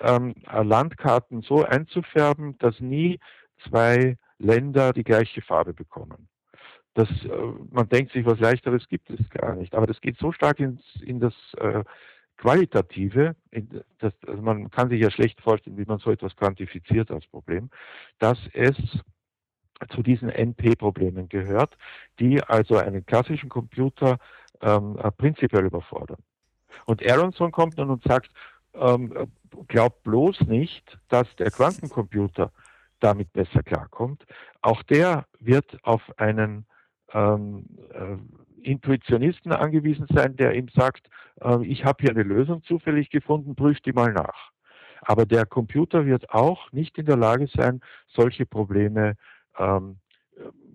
ähm, 0.00 0.34
Landkarten 0.50 1.42
so 1.42 1.64
einzufärben, 1.64 2.56
dass 2.58 2.78
nie 2.80 3.18
zwei 3.68 4.16
Länder 4.40 4.92
die 4.92 5.04
gleiche 5.04 5.42
Farbe 5.42 5.72
bekommen. 5.72 6.28
Das, 6.94 7.08
äh, 7.24 7.30
man 7.70 7.88
denkt 7.88 8.12
sich, 8.12 8.26
was 8.26 8.40
leichteres 8.40 8.88
gibt 8.88 9.10
es 9.10 9.30
gar 9.30 9.54
nicht. 9.54 9.74
Aber 9.74 9.86
das 9.86 10.00
geht 10.00 10.18
so 10.18 10.32
stark 10.32 10.58
ins, 10.58 10.82
in 11.02 11.20
das 11.20 11.34
äh, 11.58 11.84
Qualitative, 12.36 13.36
in 13.50 13.82
das, 13.98 14.14
also 14.26 14.42
man 14.42 14.70
kann 14.70 14.88
sich 14.88 15.00
ja 15.00 15.10
schlecht 15.10 15.40
vorstellen, 15.42 15.76
wie 15.76 15.84
man 15.84 15.98
so 15.98 16.10
etwas 16.10 16.34
quantifiziert 16.36 17.10
als 17.10 17.26
Problem, 17.26 17.68
dass 18.18 18.38
es 18.54 18.76
zu 19.90 20.02
diesen 20.02 20.30
NP-Problemen 20.30 21.28
gehört, 21.28 21.76
die 22.18 22.42
also 22.42 22.76
einen 22.76 23.04
klassischen 23.04 23.50
Computer 23.50 24.18
ähm, 24.62 24.98
äh, 25.02 25.10
prinzipiell 25.10 25.66
überfordern. 25.66 26.22
Und 26.86 27.06
Aronson 27.06 27.52
kommt 27.52 27.78
dann 27.78 27.90
und 27.90 28.02
sagt, 28.04 28.30
ähm, 28.74 29.28
glaubt 29.68 30.02
bloß 30.02 30.40
nicht, 30.42 30.98
dass 31.08 31.34
der 31.36 31.50
Quantencomputer 31.50 32.52
damit 33.00 33.32
besser 33.32 33.62
klarkommt. 33.62 34.24
Auch 34.62 34.82
der 34.82 35.26
wird 35.38 35.78
auf 35.82 36.02
einen 36.18 36.66
ähm, 37.12 37.66
äh, 37.92 38.16
Intuitionisten 38.62 39.52
angewiesen 39.52 40.06
sein, 40.12 40.36
der 40.36 40.54
ihm 40.54 40.68
sagt, 40.74 41.08
äh, 41.40 41.64
ich 41.66 41.84
habe 41.84 42.02
hier 42.02 42.10
eine 42.10 42.22
Lösung 42.22 42.62
zufällig 42.62 43.10
gefunden, 43.10 43.54
prüf 43.54 43.80
die 43.80 43.92
mal 43.92 44.12
nach. 44.12 44.50
Aber 45.02 45.24
der 45.24 45.46
Computer 45.46 46.04
wird 46.04 46.30
auch 46.30 46.70
nicht 46.72 46.98
in 46.98 47.06
der 47.06 47.16
Lage 47.16 47.48
sein, 47.54 47.80
solche 48.06 48.44
Probleme 48.44 49.14
ähm, 49.58 49.98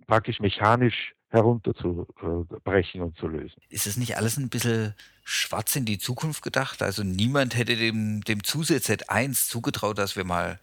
praktisch 0.07 0.39
mechanisch 0.39 1.13
herunterzubrechen 1.29 3.01
und 3.01 3.17
zu 3.17 3.27
lösen. 3.27 3.61
Ist 3.69 3.87
es 3.87 3.97
nicht 3.97 4.17
alles 4.17 4.37
ein 4.37 4.49
bisschen 4.49 4.93
schwarz 5.23 5.75
in 5.75 5.85
die 5.85 5.97
Zukunft 5.97 6.41
gedacht? 6.43 6.81
Also 6.81 7.03
niemand 7.03 7.57
hätte 7.57 7.75
dem, 7.75 8.21
dem 8.21 8.43
Zusatz 8.43 8.89
Z1 8.89 9.49
zugetraut, 9.49 9.97
dass 9.97 10.15
wir 10.15 10.23
mal 10.23 10.59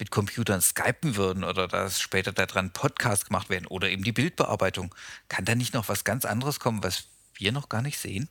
mit 0.00 0.10
Computern 0.10 0.60
skypen 0.60 1.16
würden 1.16 1.44
oder 1.44 1.68
dass 1.68 2.00
später 2.00 2.32
daran 2.32 2.72
Podcast 2.72 3.26
gemacht 3.26 3.50
werden 3.50 3.66
oder 3.66 3.88
eben 3.88 4.02
die 4.02 4.12
Bildbearbeitung. 4.12 4.94
Kann 5.28 5.44
da 5.44 5.54
nicht 5.54 5.74
noch 5.74 5.88
was 5.88 6.04
ganz 6.04 6.24
anderes 6.24 6.58
kommen, 6.58 6.82
was 6.82 7.08
wir 7.34 7.52
noch 7.52 7.68
gar 7.68 7.82
nicht 7.82 7.98
sehen? 7.98 8.28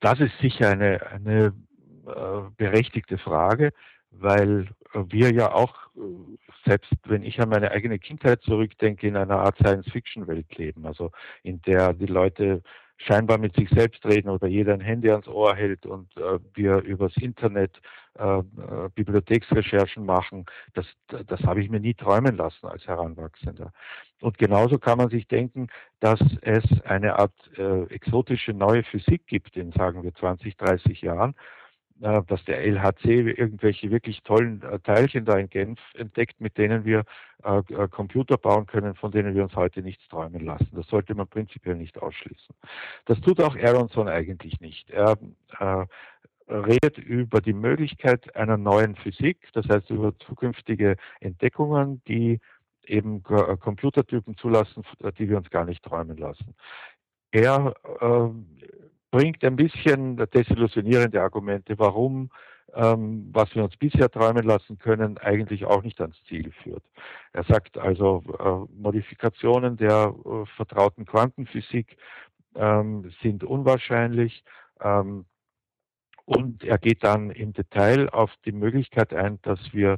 das 0.00 0.20
ist 0.20 0.38
sicher 0.40 0.70
eine, 0.70 1.04
eine 1.06 1.52
äh, 2.06 2.50
berechtigte 2.56 3.18
Frage, 3.18 3.72
weil 4.10 4.68
wir 4.92 5.32
ja 5.32 5.52
auch, 5.52 5.74
selbst 6.64 6.90
wenn 7.04 7.22
ich 7.22 7.40
an 7.40 7.48
meine 7.48 7.70
eigene 7.70 7.98
Kindheit 7.98 8.42
zurückdenke, 8.42 9.06
in 9.06 9.16
einer 9.16 9.38
Art 9.38 9.56
Science-Fiction-Welt 9.58 10.56
leben, 10.56 10.86
also 10.86 11.10
in 11.42 11.60
der 11.62 11.92
die 11.92 12.06
Leute 12.06 12.62
scheinbar 12.98 13.38
mit 13.38 13.54
sich 13.54 13.68
selbst 13.70 14.04
reden 14.06 14.28
oder 14.30 14.46
jeder 14.46 14.74
ein 14.74 14.80
Handy 14.80 15.10
ans 15.10 15.28
Ohr 15.28 15.54
hält 15.54 15.86
und 15.86 16.16
äh, 16.16 16.38
wir 16.54 16.78
übers 16.78 17.16
Internet 17.16 17.80
äh, 18.18 18.38
äh, 18.38 18.42
Bibliotheksrecherchen 18.94 20.06
machen, 20.06 20.46
das, 20.74 20.86
das 21.26 21.40
habe 21.42 21.60
ich 21.60 21.68
mir 21.68 21.80
nie 21.80 21.94
träumen 21.94 22.36
lassen 22.36 22.66
als 22.66 22.86
Heranwachsender. 22.86 23.72
Und 24.20 24.38
genauso 24.38 24.78
kann 24.78 24.96
man 24.98 25.10
sich 25.10 25.28
denken, 25.28 25.68
dass 26.00 26.20
es 26.40 26.64
eine 26.82 27.18
Art 27.18 27.34
äh, 27.58 27.82
exotische 27.84 28.54
neue 28.54 28.82
Physik 28.84 29.26
gibt 29.26 29.56
in, 29.56 29.72
sagen 29.72 30.02
wir, 30.02 30.14
20, 30.14 30.56
30 30.56 31.02
Jahren, 31.02 31.34
dass 32.00 32.44
der 32.44 32.64
LHC 32.64 33.36
irgendwelche 33.38 33.90
wirklich 33.90 34.22
tollen 34.22 34.62
äh, 34.62 34.78
Teilchen 34.80 35.24
da 35.24 35.36
in 35.38 35.48
Genf 35.48 35.80
entdeckt, 35.94 36.40
mit 36.40 36.58
denen 36.58 36.84
wir 36.84 37.04
äh, 37.42 37.62
Computer 37.88 38.36
bauen 38.36 38.66
können, 38.66 38.94
von 38.94 39.12
denen 39.12 39.34
wir 39.34 39.42
uns 39.42 39.56
heute 39.56 39.82
nichts 39.82 40.06
träumen 40.08 40.44
lassen. 40.44 40.68
Das 40.72 40.86
sollte 40.88 41.14
man 41.14 41.26
prinzipiell 41.26 41.76
nicht 41.76 42.00
ausschließen. 42.00 42.54
Das 43.06 43.20
tut 43.20 43.40
auch 43.40 43.56
Aronson 43.56 44.08
eigentlich 44.08 44.60
nicht. 44.60 44.90
Er 44.90 45.16
äh, 45.58 45.86
redet 46.48 46.98
über 46.98 47.40
die 47.40 47.54
Möglichkeit 47.54 48.34
einer 48.36 48.56
neuen 48.56 48.94
Physik, 48.96 49.48
das 49.52 49.68
heißt 49.68 49.90
über 49.90 50.16
zukünftige 50.18 50.96
Entdeckungen, 51.20 52.02
die 52.06 52.40
eben 52.84 53.22
Computertypen 53.24 54.36
zulassen, 54.36 54.84
die 55.18 55.28
wir 55.28 55.38
uns 55.38 55.50
gar 55.50 55.64
nicht 55.64 55.82
träumen 55.82 56.16
lassen. 56.16 56.54
Er 57.32 57.74
äh, 58.00 58.28
bringt 59.16 59.42
ein 59.44 59.56
bisschen 59.56 60.18
desillusionierende 60.34 61.22
Argumente, 61.22 61.78
warum 61.78 62.28
ähm, 62.74 63.30
was 63.32 63.54
wir 63.54 63.64
uns 63.64 63.74
bisher 63.78 64.10
träumen 64.10 64.44
lassen 64.44 64.76
können, 64.78 65.16
eigentlich 65.16 65.64
auch 65.64 65.82
nicht 65.82 65.98
ans 66.02 66.22
Ziel 66.28 66.52
führt. 66.62 66.82
Er 67.32 67.44
sagt 67.44 67.78
also, 67.78 68.22
äh, 68.38 68.78
Modifikationen 68.78 69.78
der 69.78 70.12
äh, 70.12 70.44
vertrauten 70.56 71.06
Quantenphysik 71.06 71.96
ähm, 72.56 73.10
sind 73.22 73.42
unwahrscheinlich. 73.42 74.44
Ähm, 74.82 75.24
und 76.26 76.62
er 76.62 76.76
geht 76.76 77.02
dann 77.02 77.30
im 77.30 77.54
Detail 77.54 78.10
auf 78.10 78.30
die 78.44 78.52
Möglichkeit 78.52 79.14
ein, 79.14 79.38
dass 79.40 79.60
wir 79.72 79.96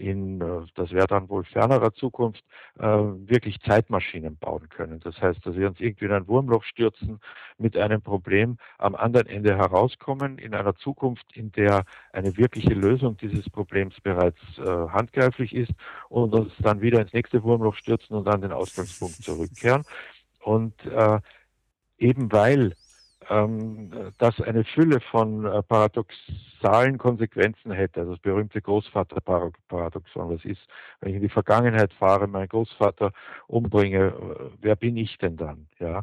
in, 0.00 0.40
äh, 0.40 0.66
das 0.74 0.90
wäre 0.90 1.06
dann 1.06 1.28
wohl 1.28 1.44
fernerer 1.44 1.92
Zukunft, 1.92 2.42
äh, 2.78 2.86
wirklich 2.86 3.60
Zeitmaschinen 3.60 4.36
bauen 4.36 4.68
können. 4.70 5.00
Das 5.00 5.20
heißt, 5.20 5.44
dass 5.44 5.54
wir 5.56 5.68
uns 5.68 5.78
irgendwie 5.78 6.06
in 6.06 6.12
ein 6.12 6.26
Wurmloch 6.26 6.64
stürzen 6.64 7.20
mit 7.58 7.76
einem 7.76 8.00
Problem, 8.00 8.56
am 8.78 8.94
anderen 8.94 9.26
Ende 9.26 9.56
herauskommen, 9.56 10.38
in 10.38 10.54
einer 10.54 10.74
Zukunft, 10.74 11.26
in 11.34 11.52
der 11.52 11.84
eine 12.12 12.36
wirkliche 12.36 12.74
Lösung 12.74 13.16
dieses 13.18 13.48
Problems 13.50 14.00
bereits 14.00 14.40
äh, 14.58 14.64
handgreiflich 14.64 15.54
ist 15.54 15.72
und 16.08 16.34
uns 16.34 16.52
dann 16.58 16.80
wieder 16.80 17.00
ins 17.00 17.12
nächste 17.12 17.42
Wurmloch 17.42 17.74
stürzen 17.74 18.16
und 18.16 18.26
an 18.28 18.40
den 18.40 18.52
Ausgangspunkt 18.52 19.22
zurückkehren. 19.22 19.84
Und 20.42 20.74
äh, 20.86 21.20
eben 21.98 22.32
weil 22.32 22.74
ähm, 23.30 24.12
das 24.18 24.40
eine 24.40 24.64
Fülle 24.64 25.00
von 25.00 25.46
äh, 25.46 25.62
paradoxalen 25.62 26.98
Konsequenzen 26.98 27.70
hätte. 27.72 28.00
Also 28.00 28.12
das 28.12 28.20
berühmte 28.20 28.60
Großvaterparadoxon. 28.60 30.34
Was 30.34 30.44
ist, 30.44 30.60
wenn 31.00 31.10
ich 31.10 31.16
in 31.16 31.22
die 31.22 31.28
Vergangenheit 31.28 31.92
fahre, 31.94 32.26
meinen 32.26 32.48
Großvater 32.48 33.12
umbringe, 33.46 34.08
äh, 34.08 34.50
wer 34.60 34.76
bin 34.76 34.96
ich 34.96 35.16
denn 35.18 35.36
dann? 35.36 35.68
Ja. 35.78 36.02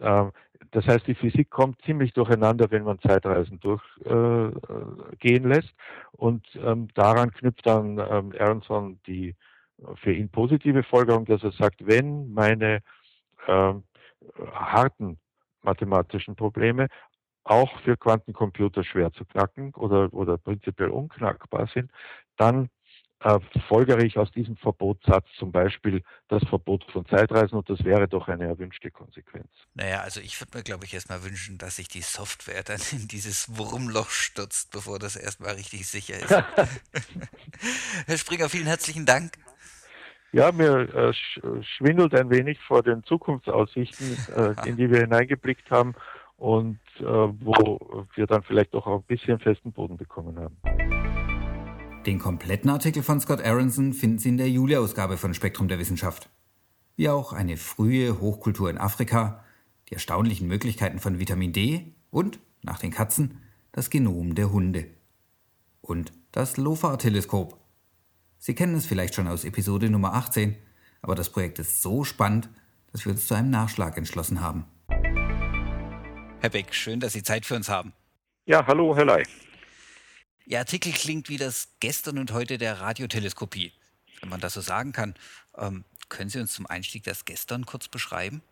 Ähm, 0.00 0.32
das 0.70 0.86
heißt, 0.86 1.06
die 1.06 1.14
Physik 1.14 1.50
kommt 1.50 1.82
ziemlich 1.82 2.14
durcheinander, 2.14 2.70
wenn 2.70 2.84
man 2.84 2.98
Zeitreisen 3.00 3.60
durchgehen 3.60 5.44
äh, 5.44 5.48
lässt. 5.48 5.74
Und 6.12 6.46
ähm, 6.64 6.88
daran 6.94 7.30
knüpft 7.32 7.66
dann 7.66 7.98
ähm, 7.98 8.32
Aronson 8.38 8.98
die 9.06 9.34
für 9.96 10.12
ihn 10.12 10.28
positive 10.28 10.82
Folgerung, 10.84 11.24
dass 11.24 11.42
er 11.42 11.52
sagt, 11.52 11.86
wenn 11.86 12.32
meine 12.32 12.82
äh, 13.46 13.74
harten 14.52 15.18
mathematischen 15.62 16.36
Probleme 16.36 16.88
auch 17.44 17.80
für 17.80 17.96
Quantencomputer 17.96 18.84
schwer 18.84 19.12
zu 19.12 19.24
knacken 19.24 19.74
oder, 19.74 20.12
oder 20.12 20.38
prinzipiell 20.38 20.90
unknackbar 20.90 21.68
sind, 21.74 21.90
dann 22.36 22.68
äh, 23.20 23.38
folgere 23.68 24.02
ich 24.04 24.18
aus 24.18 24.30
diesem 24.32 24.56
Verbotssatz 24.56 25.26
zum 25.38 25.52
Beispiel 25.52 26.02
das 26.28 26.42
Verbot 26.48 26.84
von 26.90 27.06
Zeitreisen 27.06 27.56
und 27.56 27.68
das 27.68 27.84
wäre 27.84 28.08
doch 28.08 28.28
eine 28.28 28.46
erwünschte 28.46 28.90
Konsequenz. 28.90 29.48
Naja, 29.74 30.00
also 30.00 30.20
ich 30.20 30.40
würde 30.40 30.58
mir, 30.58 30.64
glaube 30.64 30.84
ich, 30.84 30.94
erstmal 30.94 31.22
wünschen, 31.22 31.58
dass 31.58 31.76
sich 31.76 31.88
die 31.88 32.02
Software 32.02 32.62
dann 32.62 32.80
in 32.90 33.08
dieses 33.08 33.56
Wurmloch 33.56 34.10
stürzt, 34.10 34.70
bevor 34.72 34.98
das 34.98 35.16
erstmal 35.16 35.54
richtig 35.54 35.86
sicher 35.86 36.18
ist. 36.18 36.30
Herr 38.06 38.18
Springer, 38.18 38.48
vielen 38.48 38.66
herzlichen 38.66 39.06
Dank. 39.06 39.32
Ja, 40.34 40.50
mir 40.50 40.88
äh, 40.94 41.12
schwindelt 41.62 42.14
ein 42.14 42.30
wenig 42.30 42.58
vor 42.60 42.82
den 42.82 43.04
Zukunftsaussichten, 43.04 44.16
äh, 44.34 44.54
in 44.68 44.78
die 44.78 44.90
wir 44.90 45.00
hineingeblickt 45.00 45.70
haben 45.70 45.94
und 46.38 46.78
äh, 47.00 47.04
wo 47.04 48.06
wir 48.14 48.26
dann 48.26 48.42
vielleicht 48.42 48.74
auch 48.74 48.86
ein 48.86 49.02
bisschen 49.02 49.38
festen 49.38 49.72
Boden 49.72 49.98
bekommen 49.98 50.38
haben. 50.38 50.56
Den 52.06 52.18
kompletten 52.18 52.70
Artikel 52.70 53.02
von 53.02 53.20
Scott 53.20 53.44
Aronson 53.44 53.92
finden 53.92 54.18
Sie 54.18 54.30
in 54.30 54.38
der 54.38 54.48
Juli-Ausgabe 54.48 55.18
von 55.18 55.34
Spektrum 55.34 55.68
der 55.68 55.78
Wissenschaft. 55.78 56.30
Wie 56.96 57.10
auch 57.10 57.34
eine 57.34 57.58
frühe 57.58 58.18
Hochkultur 58.18 58.70
in 58.70 58.78
Afrika, 58.78 59.44
die 59.90 59.94
erstaunlichen 59.94 60.48
Möglichkeiten 60.48 60.98
von 60.98 61.18
Vitamin 61.18 61.52
D 61.52 61.92
und, 62.10 62.40
nach 62.62 62.78
den 62.78 62.90
Katzen, 62.90 63.42
das 63.70 63.90
Genom 63.90 64.34
der 64.34 64.50
Hunde. 64.50 64.86
Und 65.82 66.12
das 66.32 66.56
LOFA-Teleskop 66.56 67.61
Sie 68.44 68.56
kennen 68.56 68.74
es 68.74 68.86
vielleicht 68.86 69.14
schon 69.14 69.28
aus 69.28 69.44
Episode 69.44 69.88
Nummer 69.88 70.14
18, 70.14 70.56
aber 71.00 71.14
das 71.14 71.30
Projekt 71.30 71.60
ist 71.60 71.80
so 71.80 72.02
spannend, 72.02 72.48
dass 72.90 73.04
wir 73.04 73.12
uns 73.12 73.28
zu 73.28 73.34
einem 73.34 73.50
Nachschlag 73.50 73.96
entschlossen 73.96 74.40
haben. 74.40 74.64
Herr 76.40 76.50
Beck, 76.50 76.74
schön, 76.74 76.98
dass 76.98 77.12
Sie 77.12 77.22
Zeit 77.22 77.46
für 77.46 77.54
uns 77.54 77.68
haben. 77.68 77.92
Ja, 78.44 78.66
hallo, 78.66 78.96
Herr 78.96 79.04
Ley. 79.04 79.22
Ihr 80.44 80.58
Artikel 80.58 80.90
klingt 80.90 81.28
wie 81.28 81.36
das 81.36 81.68
Gestern 81.78 82.18
und 82.18 82.32
Heute 82.32 82.58
der 82.58 82.80
Radioteleskopie, 82.80 83.70
wenn 84.22 84.28
man 84.28 84.40
das 84.40 84.54
so 84.54 84.60
sagen 84.60 84.90
kann. 84.90 85.14
Ähm, 85.56 85.84
können 86.08 86.28
Sie 86.28 86.40
uns 86.40 86.52
zum 86.52 86.66
Einstieg 86.66 87.04
das 87.04 87.24
Gestern 87.24 87.64
kurz 87.64 87.86
beschreiben? 87.86 88.42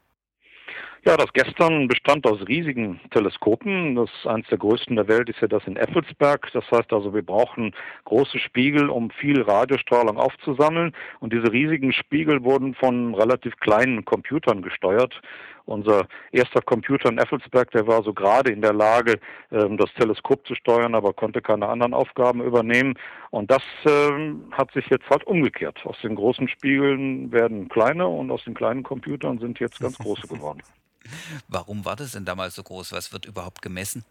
Ja, 1.02 1.16
das 1.16 1.32
gestern 1.32 1.88
bestand 1.88 2.26
aus 2.26 2.46
riesigen 2.46 3.00
Teleskopen. 3.10 3.94
Das 3.94 4.10
eines 4.26 4.46
der 4.48 4.58
größten 4.58 4.96
der 4.96 5.08
Welt 5.08 5.30
ist 5.30 5.40
ja 5.40 5.48
das 5.48 5.66
in 5.66 5.76
Effelsberg. 5.76 6.50
Das 6.52 6.70
heißt 6.70 6.92
also, 6.92 7.14
wir 7.14 7.22
brauchen 7.22 7.74
große 8.04 8.38
Spiegel, 8.38 8.90
um 8.90 9.10
viel 9.10 9.40
Radiostrahlung 9.40 10.18
aufzusammeln. 10.18 10.92
Und 11.20 11.32
diese 11.32 11.50
riesigen 11.50 11.94
Spiegel 11.94 12.44
wurden 12.44 12.74
von 12.74 13.14
relativ 13.14 13.56
kleinen 13.60 14.04
Computern 14.04 14.60
gesteuert. 14.60 15.18
Unser 15.64 16.06
erster 16.32 16.60
Computer 16.60 17.08
in 17.08 17.16
Effelsberg, 17.16 17.70
der 17.70 17.86
war 17.86 18.02
so 18.02 18.12
gerade 18.12 18.52
in 18.52 18.60
der 18.60 18.74
Lage, 18.74 19.20
ähm, 19.52 19.78
das 19.78 19.92
Teleskop 19.94 20.46
zu 20.46 20.54
steuern, 20.54 20.94
aber 20.94 21.14
konnte 21.14 21.40
keine 21.40 21.68
anderen 21.68 21.94
Aufgaben 21.94 22.42
übernehmen. 22.42 22.94
Und 23.30 23.50
das 23.50 23.62
ähm, 23.86 24.52
hat 24.52 24.70
sich 24.72 24.86
jetzt 24.90 25.08
halt 25.08 25.24
umgekehrt. 25.26 25.80
Aus 25.84 25.98
den 26.02 26.16
großen 26.16 26.46
Spiegeln 26.48 27.32
werden 27.32 27.70
kleine 27.70 28.06
und 28.06 28.30
aus 28.30 28.44
den 28.44 28.52
kleinen 28.52 28.82
Computern 28.82 29.38
sind 29.38 29.60
jetzt 29.60 29.80
ganz 29.80 29.96
große 29.96 30.28
geworden. 30.28 30.62
Warum 31.48 31.84
war 31.84 31.96
das 31.96 32.12
denn 32.12 32.24
damals 32.24 32.54
so 32.54 32.62
groß? 32.62 32.92
Was 32.92 33.12
wird 33.12 33.26
überhaupt 33.26 33.62
gemessen? 33.62 34.04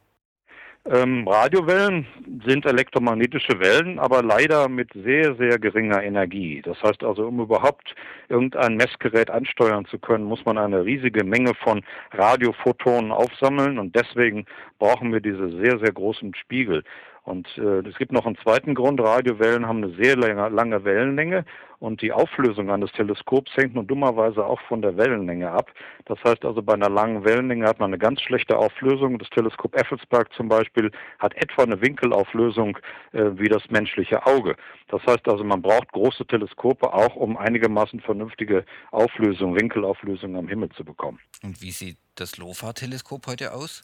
Ähm, 0.86 1.28
Radiowellen 1.28 2.08
sind 2.46 2.66
elektromagnetische 2.66 3.60
Wellen, 3.60 4.00
aber 4.00 4.24
leider 4.24 4.70
mit 4.70 4.90
sehr, 4.94 5.36
sehr 5.36 5.60
geringer 5.60 6.02
Energie. 6.02 6.62
Das 6.64 6.82
heißt 6.82 7.04
also, 7.04 7.28
um 7.28 7.42
überhaupt 7.42 7.94
irgendein 8.30 8.76
Messgerät 8.76 9.30
ansteuern 9.30 9.86
zu 9.86 10.00
können, 10.00 10.24
muss 10.24 10.44
man 10.46 10.58
eine 10.58 10.86
riesige 10.86 11.24
Menge 11.24 11.54
von 11.54 11.84
Radiophotonen 12.12 13.12
aufsammeln 13.12 13.78
und 13.78 13.96
deswegen 13.96 14.46
brauchen 14.80 15.12
wir 15.12 15.20
diese 15.20 15.50
sehr, 15.62 15.80
sehr 15.80 15.92
großen 15.92 16.34
Spiegel. 16.34 16.84
Und 17.30 17.48
äh, 17.60 17.88
es 17.88 17.96
gibt 17.98 18.12
noch 18.12 18.26
einen 18.26 18.38
zweiten 18.38 18.74
Grund. 18.74 19.00
Radiowellen 19.00 19.68
haben 19.68 19.84
eine 19.84 19.94
sehr 19.96 20.16
lange, 20.16 20.50
lange 20.50 20.84
Wellenlänge 20.84 21.46
und 21.78 22.02
die 22.02 22.12
Auflösung 22.12 22.72
eines 22.72 22.92
Teleskops 22.92 23.52
hängt 23.56 23.76
nun 23.76 23.86
dummerweise 23.86 24.44
auch 24.44 24.60
von 24.62 24.82
der 24.82 24.98
Wellenlänge 24.98 25.52
ab. 25.52 25.72
Das 26.06 26.18
heißt 26.24 26.44
also, 26.44 26.64
bei 26.64 26.74
einer 26.74 26.90
langen 26.90 27.24
Wellenlänge 27.24 27.68
hat 27.68 27.80
man 27.80 27.92
eine 27.92 28.00
ganz 28.00 28.22
schlechte 28.22 28.58
Auflösung. 28.58 29.20
Das 29.20 29.30
Teleskop 29.30 29.76
Effelsberg 29.80 30.34
zum 30.34 30.50
Beispiel 30.50 30.92
hat 31.20 31.36
etwa 31.36 31.64
eine 31.64 31.80
Winkelauflösung 31.80 32.80
äh, 33.12 33.26
wie 33.36 33.48
das 33.48 33.62
menschliche 33.70 34.26
Auge. 34.26 34.56
Das 34.88 35.06
heißt 35.06 35.28
also, 35.28 35.44
man 35.44 35.62
braucht 35.62 35.92
große 35.92 36.26
Teleskope 36.26 36.92
auch, 36.92 37.16
um 37.16 37.38
einigermaßen 37.38 38.00
vernünftige 38.00 38.66
Auflösung, 38.90 39.56
Winkelauflösung 39.56 40.36
am 40.36 40.48
Himmel 40.48 40.70
zu 40.70 40.84
bekommen. 40.84 41.20
Und 41.44 41.62
wie 41.62 41.72
sieht 41.72 41.98
das 42.16 42.38
LOFA-Teleskop 42.38 43.28
heute 43.28 43.54
aus? 43.54 43.84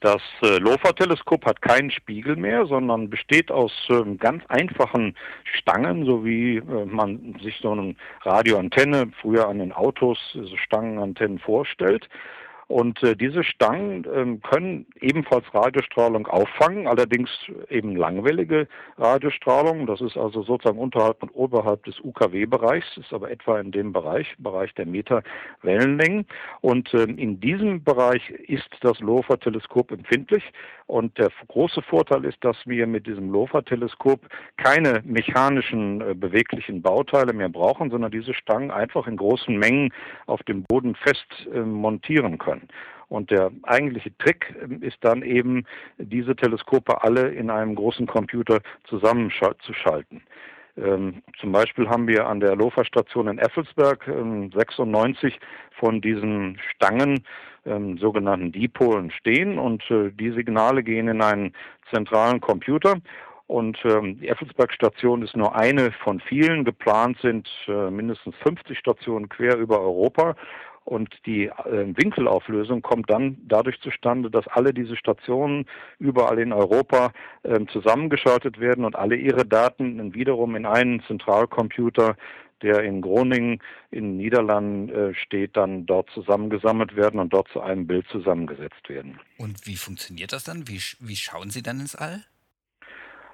Das 0.00 0.22
äh, 0.42 0.56
LOFA-Teleskop 0.56 1.44
hat 1.44 1.60
keinen 1.60 1.90
Spiegel 1.90 2.36
mehr, 2.36 2.64
sondern 2.64 3.10
besteht 3.10 3.50
aus 3.50 3.72
äh, 3.90 4.02
ganz 4.16 4.42
einfachen 4.48 5.14
Stangen, 5.44 6.06
so 6.06 6.24
wie 6.24 6.56
äh, 6.56 6.86
man 6.86 7.36
sich 7.42 7.58
so 7.60 7.72
eine 7.72 7.94
Radioantenne 8.22 9.12
früher 9.20 9.46
an 9.46 9.58
den 9.58 9.72
Autos, 9.72 10.18
so 10.32 10.56
Stangenantennen 10.56 11.38
vorstellt. 11.38 12.08
Und 12.70 13.02
äh, 13.02 13.16
diese 13.16 13.42
Stangen 13.42 14.04
äh, 14.04 14.48
können 14.48 14.86
ebenfalls 15.00 15.44
Radiostrahlung 15.52 16.28
auffangen, 16.28 16.86
allerdings 16.86 17.28
eben 17.68 17.96
langwellige 17.96 18.68
Radiostrahlung. 18.96 19.86
Das 19.86 20.00
ist 20.00 20.16
also 20.16 20.44
sozusagen 20.44 20.78
unterhalb 20.78 21.20
und 21.20 21.30
oberhalb 21.30 21.82
des 21.82 21.98
UKW-Bereichs, 21.98 22.96
ist 22.96 23.12
aber 23.12 23.28
etwa 23.28 23.58
in 23.58 23.72
dem 23.72 23.92
Bereich, 23.92 24.36
Bereich 24.38 24.72
der 24.74 24.86
Meterwellenlängen. 24.86 26.26
Und 26.60 26.94
äh, 26.94 27.02
in 27.02 27.40
diesem 27.40 27.82
Bereich 27.82 28.30
ist 28.30 28.70
das 28.82 29.00
LOFA-Teleskop 29.00 29.90
empfindlich. 29.90 30.44
Und 30.90 31.18
der 31.18 31.30
große 31.46 31.82
Vorteil 31.82 32.24
ist, 32.24 32.38
dass 32.40 32.56
wir 32.66 32.84
mit 32.88 33.06
diesem 33.06 33.30
LOFA-Teleskop 33.30 34.26
keine 34.56 35.00
mechanischen 35.04 36.00
äh, 36.00 36.14
beweglichen 36.14 36.82
Bauteile 36.82 37.32
mehr 37.32 37.48
brauchen, 37.48 37.90
sondern 37.90 38.10
diese 38.10 38.34
Stangen 38.34 38.72
einfach 38.72 39.06
in 39.06 39.16
großen 39.16 39.56
Mengen 39.56 39.92
auf 40.26 40.42
dem 40.42 40.64
Boden 40.64 40.96
fest 40.96 41.28
äh, 41.54 41.60
montieren 41.60 42.38
können. 42.38 42.66
Und 43.06 43.30
der 43.30 43.52
eigentliche 43.62 44.16
Trick 44.18 44.52
ähm, 44.60 44.82
ist 44.82 44.96
dann 45.02 45.22
eben, 45.22 45.64
diese 45.96 46.34
Teleskope 46.34 47.04
alle 47.04 47.28
in 47.28 47.50
einem 47.50 47.76
großen 47.76 48.08
Computer 48.08 48.58
zusammenzuschalten. 48.88 50.22
Ähm, 50.80 51.22
zum 51.40 51.52
Beispiel 51.52 51.88
haben 51.88 52.08
wir 52.08 52.26
an 52.26 52.40
der 52.40 52.56
LOFA-Station 52.56 53.28
in 53.28 53.38
Effelsberg 53.38 54.06
ähm, 54.08 54.50
96 54.52 55.38
von 55.78 56.00
diesen 56.00 56.58
Stangen, 56.74 57.24
ähm, 57.66 57.98
sogenannten 57.98 58.52
Dipolen, 58.52 59.10
stehen 59.10 59.58
und 59.58 59.82
äh, 59.90 60.10
die 60.10 60.30
Signale 60.30 60.82
gehen 60.82 61.08
in 61.08 61.22
einen 61.22 61.52
zentralen 61.92 62.40
Computer 62.40 62.96
und 63.50 63.76
ähm, 63.84 64.20
die 64.20 64.28
Effelsberg-Station 64.28 65.22
ist 65.22 65.36
nur 65.36 65.56
eine 65.56 65.90
von 65.90 66.20
vielen. 66.20 66.64
Geplant 66.64 67.18
sind 67.20 67.48
äh, 67.66 67.90
mindestens 67.90 68.36
50 68.44 68.78
Stationen 68.78 69.28
quer 69.28 69.56
über 69.56 69.80
Europa. 69.80 70.36
Und 70.90 71.14
die 71.24 71.46
äh, 71.46 71.86
Winkelauflösung 71.94 72.82
kommt 72.82 73.10
dann 73.10 73.38
dadurch 73.46 73.80
zustande, 73.80 74.28
dass 74.28 74.48
alle 74.48 74.74
diese 74.74 74.96
Stationen 74.96 75.66
überall 76.00 76.40
in 76.40 76.52
Europa 76.52 77.12
äh, 77.44 77.64
zusammengeschaltet 77.72 78.58
werden 78.58 78.84
und 78.84 78.96
alle 78.96 79.14
ihre 79.14 79.46
Daten 79.46 80.12
wiederum 80.14 80.56
in 80.56 80.66
einen 80.66 81.00
Zentralcomputer 81.04 82.16
der 82.62 82.82
in 82.82 83.00
Groningen 83.00 83.62
in 83.90 84.04
den 84.04 84.16
Niederlanden 84.18 84.90
äh, 84.90 85.14
steht, 85.14 85.56
dann 85.56 85.86
dort 85.86 86.10
zusammengesammelt 86.10 86.94
werden 86.94 87.18
und 87.18 87.32
dort 87.32 87.48
zu 87.48 87.62
einem 87.62 87.86
Bild 87.86 88.06
zusammengesetzt 88.08 88.86
werden. 88.88 89.18
Und 89.38 89.66
wie 89.66 89.76
funktioniert 89.76 90.34
das 90.34 90.44
dann? 90.44 90.68
Wie, 90.68 90.82
wie 90.98 91.16
schauen 91.16 91.48
Sie 91.48 91.62
dann 91.62 91.80
ins 91.80 91.94
All? 91.94 92.24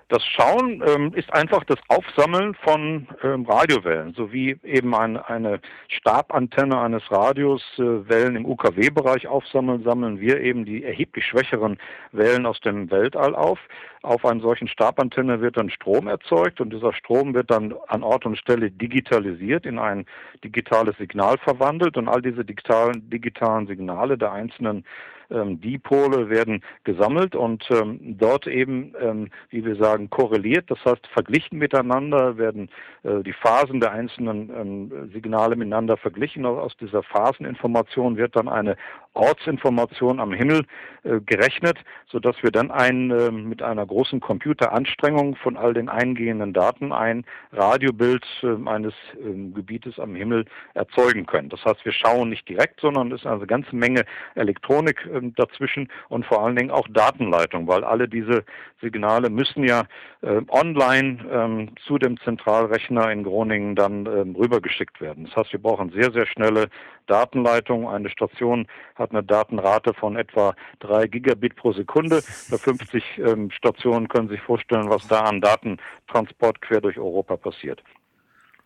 Das 0.08 0.25
Schauen 0.25 0.84
ähm, 0.86 1.12
ist 1.14 1.32
einfach 1.34 1.64
das 1.64 1.80
Aufsammeln 1.88 2.54
von 2.62 3.08
ähm, 3.25 3.44
Radiowellen, 3.44 4.14
sowie 4.14 4.56
eben 4.62 4.94
ein, 4.94 5.16
eine 5.16 5.58
Stabantenne 5.88 6.80
eines 6.80 7.02
Radios 7.10 7.60
äh, 7.78 8.08
Wellen 8.08 8.36
im 8.36 8.46
UKW-Bereich 8.46 9.26
aufsammeln, 9.26 9.82
sammeln 9.82 10.20
wir 10.20 10.40
eben 10.40 10.64
die 10.64 10.84
erheblich 10.84 11.26
schwächeren 11.26 11.78
Wellen 12.12 12.46
aus 12.46 12.60
dem 12.60 12.88
Weltall 12.88 13.34
auf. 13.34 13.58
Auf 14.02 14.25
einer 14.25 14.40
solchen 14.40 14.68
Stabantenne 14.68 15.40
wird 15.40 15.56
dann 15.56 15.70
Strom 15.70 16.06
erzeugt 16.06 16.60
und 16.60 16.72
dieser 16.72 16.92
Strom 16.92 17.34
wird 17.34 17.50
dann 17.50 17.75
an 17.88 18.04
Ort 18.04 18.26
und 18.26 18.38
Stelle 18.38 18.70
digitalisiert, 18.70 19.66
in 19.66 19.80
ein 19.80 20.06
digitales 20.44 20.96
Signal 20.98 21.36
verwandelt 21.38 21.96
und 21.96 22.06
all 22.06 22.22
diese 22.22 22.44
digitalen, 22.44 23.10
digitalen 23.10 23.66
Signale 23.66 24.16
der 24.16 24.30
einzelnen 24.30 24.84
Dipole 25.30 26.28
werden 26.28 26.62
gesammelt 26.85 27.35
und 27.35 27.64
ähm, 27.71 27.99
dort 28.18 28.47
eben, 28.47 28.95
ähm, 29.00 29.30
wie 29.50 29.64
wir 29.64 29.76
sagen, 29.76 30.11
korreliert. 30.11 30.71
Das 30.71 30.78
heißt, 30.85 31.06
verglichen 31.09 31.59
miteinander 31.59 32.38
werden 32.38 32.71
äh, 33.02 33.23
die 33.23 33.33
Phasen 33.33 33.80
der 33.80 33.92
einzelnen 33.92 34.50
ähm, 34.50 35.11
Signale 35.12 35.56
miteinander 35.56 35.97
verglichen. 35.97 36.47
Aus 36.47 36.76
dieser 36.76 37.02
Phaseninformation 37.02 38.16
wird 38.16 38.37
dann 38.37 38.49
eine 38.49 38.76
Ortsinformation 39.16 40.20
am 40.20 40.32
Himmel 40.32 40.64
äh, 41.06 41.20
gerechnet, 41.20 41.78
sodass 42.08 42.37
wir 42.42 42.50
dann 42.50 42.70
ein, 42.70 43.11
äh, 43.11 43.31
mit 43.31 43.62
einer 43.62 43.87
großen 43.87 44.18
Computeranstrengung 44.18 45.37
von 45.37 45.57
all 45.57 45.72
den 45.72 45.88
eingehenden 45.88 46.52
Daten 46.52 46.92
ein 46.92 47.24
Radiobild 47.52 48.24
äh, 48.42 48.68
eines 48.68 48.94
ähm, 49.22 49.55
Gebietes 49.55 50.00
am 50.00 50.16
Himmel 50.16 50.46
erzeugen 50.74 51.26
können. 51.26 51.48
Das 51.48 51.64
heißt, 51.64 51.85
wir 51.85 51.92
schauen 51.92 52.31
nicht 52.31 52.48
direkt, 52.48 52.81
sondern 52.81 53.12
es 53.12 53.20
ist 53.20 53.26
eine 53.26 53.46
ganze 53.46 53.76
Menge 53.76 54.05
Elektronik 54.35 55.09
ähm, 55.12 55.33
dazwischen 55.37 55.88
und 56.09 56.26
vor 56.26 56.44
allen 56.44 56.57
Dingen 56.57 56.70
auch 56.72 56.88
Datenleitung, 56.88 57.68
weil 57.68 57.85
alle 57.85 58.09
diese 58.09 58.44
Signale 58.81 59.31
müssen 59.31 59.62
ja 59.62 59.85
äh, 60.22 60.40
online 60.48 61.24
ähm, 61.31 61.68
zu 61.87 61.98
dem 61.98 62.18
Zentralrechner 62.20 63.12
in 63.12 63.22
Groningen 63.22 63.76
dann 63.76 64.07
rübergeschickt 64.07 65.00
werden. 65.00 65.26
Das 65.26 65.37
heißt, 65.37 65.52
wir 65.52 65.62
brauchen 65.62 65.90
sehr, 65.90 66.11
sehr 66.11 66.26
schnelle 66.26 66.68
Datenleitung. 67.07 67.88
Eine 67.88 68.11
Station 68.11 68.66
hat 68.96 69.06
eine 69.11 69.23
Datenrate 69.23 69.95
von 69.95 70.16
etwa 70.16 70.55
drei 70.81 71.07
Gigabit 71.07 71.57
pro 71.57 71.73
Sekunde. 71.73 72.23
Bei 72.51 72.59
50 72.59 73.05
ähm, 73.19 73.51
Stationen 73.51 74.09
können 74.09 74.29
Sie 74.29 74.35
sich 74.35 74.42
vorstellen, 74.42 74.88
was 74.88 75.07
da 75.09 75.21
an 75.21 75.40
Datentransport 75.40 76.61
quer 76.61 76.81
durch 76.81 76.99
Europa 76.99 77.37
passiert. 77.37 77.83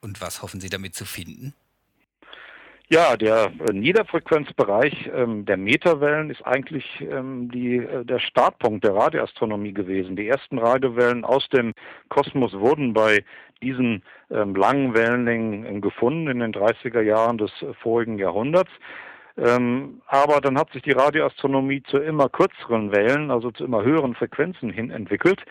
Und 0.00 0.20
was 0.20 0.42
hoffen 0.42 0.60
Sie 0.60 0.70
damit 0.70 0.94
zu 0.94 1.04
finden? 1.04 1.54
Ja, 2.92 3.16
der 3.16 3.52
äh, 3.68 3.72
Niederfrequenzbereich 3.72 5.10
ähm, 5.14 5.44
der 5.44 5.56
Meterwellen 5.56 6.28
ist 6.28 6.44
eigentlich 6.44 6.84
ähm, 7.00 7.48
die, 7.48 7.76
äh, 7.76 8.04
der 8.04 8.18
Startpunkt 8.18 8.82
der 8.82 8.96
Radioastronomie 8.96 9.72
gewesen. 9.72 10.16
Die 10.16 10.26
ersten 10.26 10.58
Radiowellen 10.58 11.24
aus 11.24 11.48
dem 11.50 11.72
Kosmos 12.08 12.52
wurden 12.52 12.92
bei 12.92 13.24
diesen 13.62 14.02
ähm, 14.32 14.56
langen 14.56 14.92
Wellenlängen 14.92 15.64
äh, 15.66 15.80
gefunden 15.80 16.26
in 16.26 16.40
den 16.40 16.52
30er 16.52 17.00
Jahren 17.00 17.38
des 17.38 17.52
äh, 17.62 17.74
vorigen 17.74 18.18
Jahrhunderts. 18.18 18.72
Ähm, 19.40 20.02
aber 20.06 20.40
dann 20.40 20.58
hat 20.58 20.70
sich 20.72 20.82
die 20.82 20.92
Radioastronomie 20.92 21.82
zu 21.84 21.96
immer 21.98 22.28
kürzeren 22.28 22.92
Wellen, 22.92 23.30
also 23.30 23.50
zu 23.50 23.64
immer 23.64 23.82
höheren 23.82 24.14
Frequenzen 24.14 24.70
hin 24.70 24.90
entwickelt. 24.90 25.42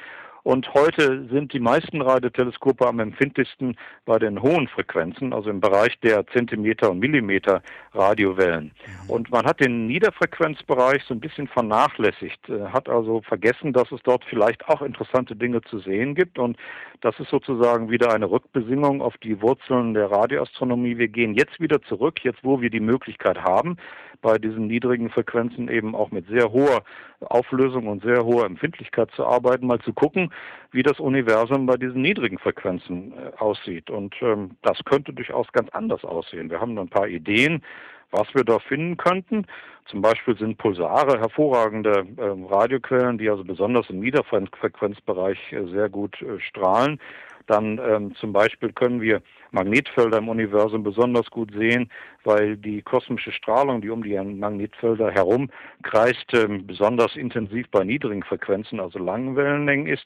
Und 0.50 0.74
heute 0.74 1.28
sind 1.32 1.54
die 1.54 1.60
meisten 1.60 2.02
Radioteleskope 2.02 2.88
am 2.88 3.00
empfindlichsten 3.00 3.78
bei 4.06 4.18
den 4.18 4.42
hohen 4.42 4.68
Frequenzen, 4.68 5.32
also 5.32 5.52
im 5.52 5.60
Bereich 5.60 6.00
der 6.00 6.26
Zentimeter- 6.26 6.90
und 6.90 6.98
Millimeter 6.98 7.62
Radiowellen. 7.94 8.72
Mhm. 8.74 9.10
Und 9.12 9.30
man 9.30 9.46
hat 9.46 9.60
den 9.60 9.86
Niederfrequenzbereich 9.86 11.04
so 11.04 11.14
ein 11.14 11.20
bisschen 11.20 11.48
vernachlässigt, 11.48 12.50
äh, 12.50 12.66
hat 12.74 12.90
also 12.90 13.22
vergessen, 13.22 13.74
dass 13.74 13.92
es 13.92 14.02
dort 14.02 14.26
vielleicht 14.26 14.68
auch 14.68 14.82
interessante 14.82 15.36
Dinge 15.36 15.62
zu 15.62 15.78
sehen 15.78 16.16
gibt. 16.16 16.40
Und 16.40 16.58
das 17.02 17.20
ist 17.20 17.30
sozusagen 17.30 17.92
wieder 17.92 18.12
eine 18.12 18.32
Rückbesinnung 18.32 19.04
auf 19.04 19.16
die 19.20 19.40
Wurzeln 19.44 19.94
der 19.94 20.10
Radioastronomie. 20.10 20.98
Wir 20.98 21.10
gehen 21.10 21.36
jetzt 21.36 21.60
wieder 21.60 21.80
zurück, 21.84 22.24
jetzt 22.24 22.44
wo 22.44 22.60
wir 22.60 22.72
die 22.72 22.80
Möglichkeit 22.80 23.38
haben, 23.44 23.78
bei 24.22 24.38
diesen 24.38 24.68
niedrigen 24.68 25.10
Frequenzen 25.10 25.70
eben 25.70 25.96
auch 25.96 26.12
mit 26.12 26.28
sehr 26.28 26.52
hoher 26.52 26.84
Auflösung 27.22 27.88
und 27.88 28.04
sehr 28.04 28.26
hoher 28.26 28.46
Empfindlichkeit 28.46 29.12
zu 29.12 29.26
arbeiten, 29.26 29.68
mal 29.68 29.80
zu 29.80 29.94
gucken, 29.94 30.32
wie 30.72 30.84
das 30.84 31.00
Universum 31.00 31.66
bei 31.66 31.78
diesen 31.78 32.02
niedrigen 32.02 32.38
Frequenzen 32.38 33.14
äh, 33.14 33.32
aussieht. 33.38 33.90
Und 33.90 34.16
ähm, 34.22 34.52
das 34.62 34.84
könnte 34.86 35.14
durchaus 35.14 35.52
ganz 35.52 35.70
anders 35.72 36.04
aussehen. 36.04 36.50
Wir 36.50 36.60
haben 36.60 36.78
ein 36.78 36.90
paar 36.90 37.08
Ideen, 37.08 37.64
was 38.12 38.28
wir 38.34 38.44
da 38.44 38.60
finden 38.60 38.98
könnten. 38.98 39.46
Zum 39.86 40.02
Beispiel 40.02 40.38
sind 40.38 40.58
Pulsare 40.58 41.20
hervorragende 41.20 42.06
äh, 42.18 42.54
Radioquellen, 42.54 43.18
die 43.18 43.30
also 43.30 43.44
besonders 43.44 43.90
im 43.90 44.00
Niederfrequenzbereich 44.00 45.52
äh, 45.52 45.66
sehr 45.68 45.90
gut 45.90 46.22
äh, 46.22 46.40
strahlen. 46.40 47.00
Dann 47.48 47.80
ähm, 47.80 48.16
zum 48.16 48.32
Beispiel 48.32 48.72
können 48.72 49.02
wir 49.02 49.22
Magnetfelder 49.52 50.18
im 50.20 50.30
Universum 50.30 50.84
besonders 50.84 51.30
gut 51.30 51.52
sehen, 51.54 51.90
weil 52.24 52.58
die 52.58 52.82
kosmische 52.82 53.32
Strahlung, 53.32 53.82
die 53.82 53.90
um 53.90 54.04
die 54.04 54.18
Magnetfelder 54.18 55.12
herum 55.12 55.50
kreist, 55.84 56.34
ähm, 56.34 56.66
besonders 56.68 57.16
intensiv 57.16 57.68
bei 57.72 57.84
niedrigen 57.84 58.24
Frequenzen, 58.24 58.80
also 58.80 59.00
langen 59.00 59.36
Wellenlängen 59.36 59.88
ist. 59.88 60.06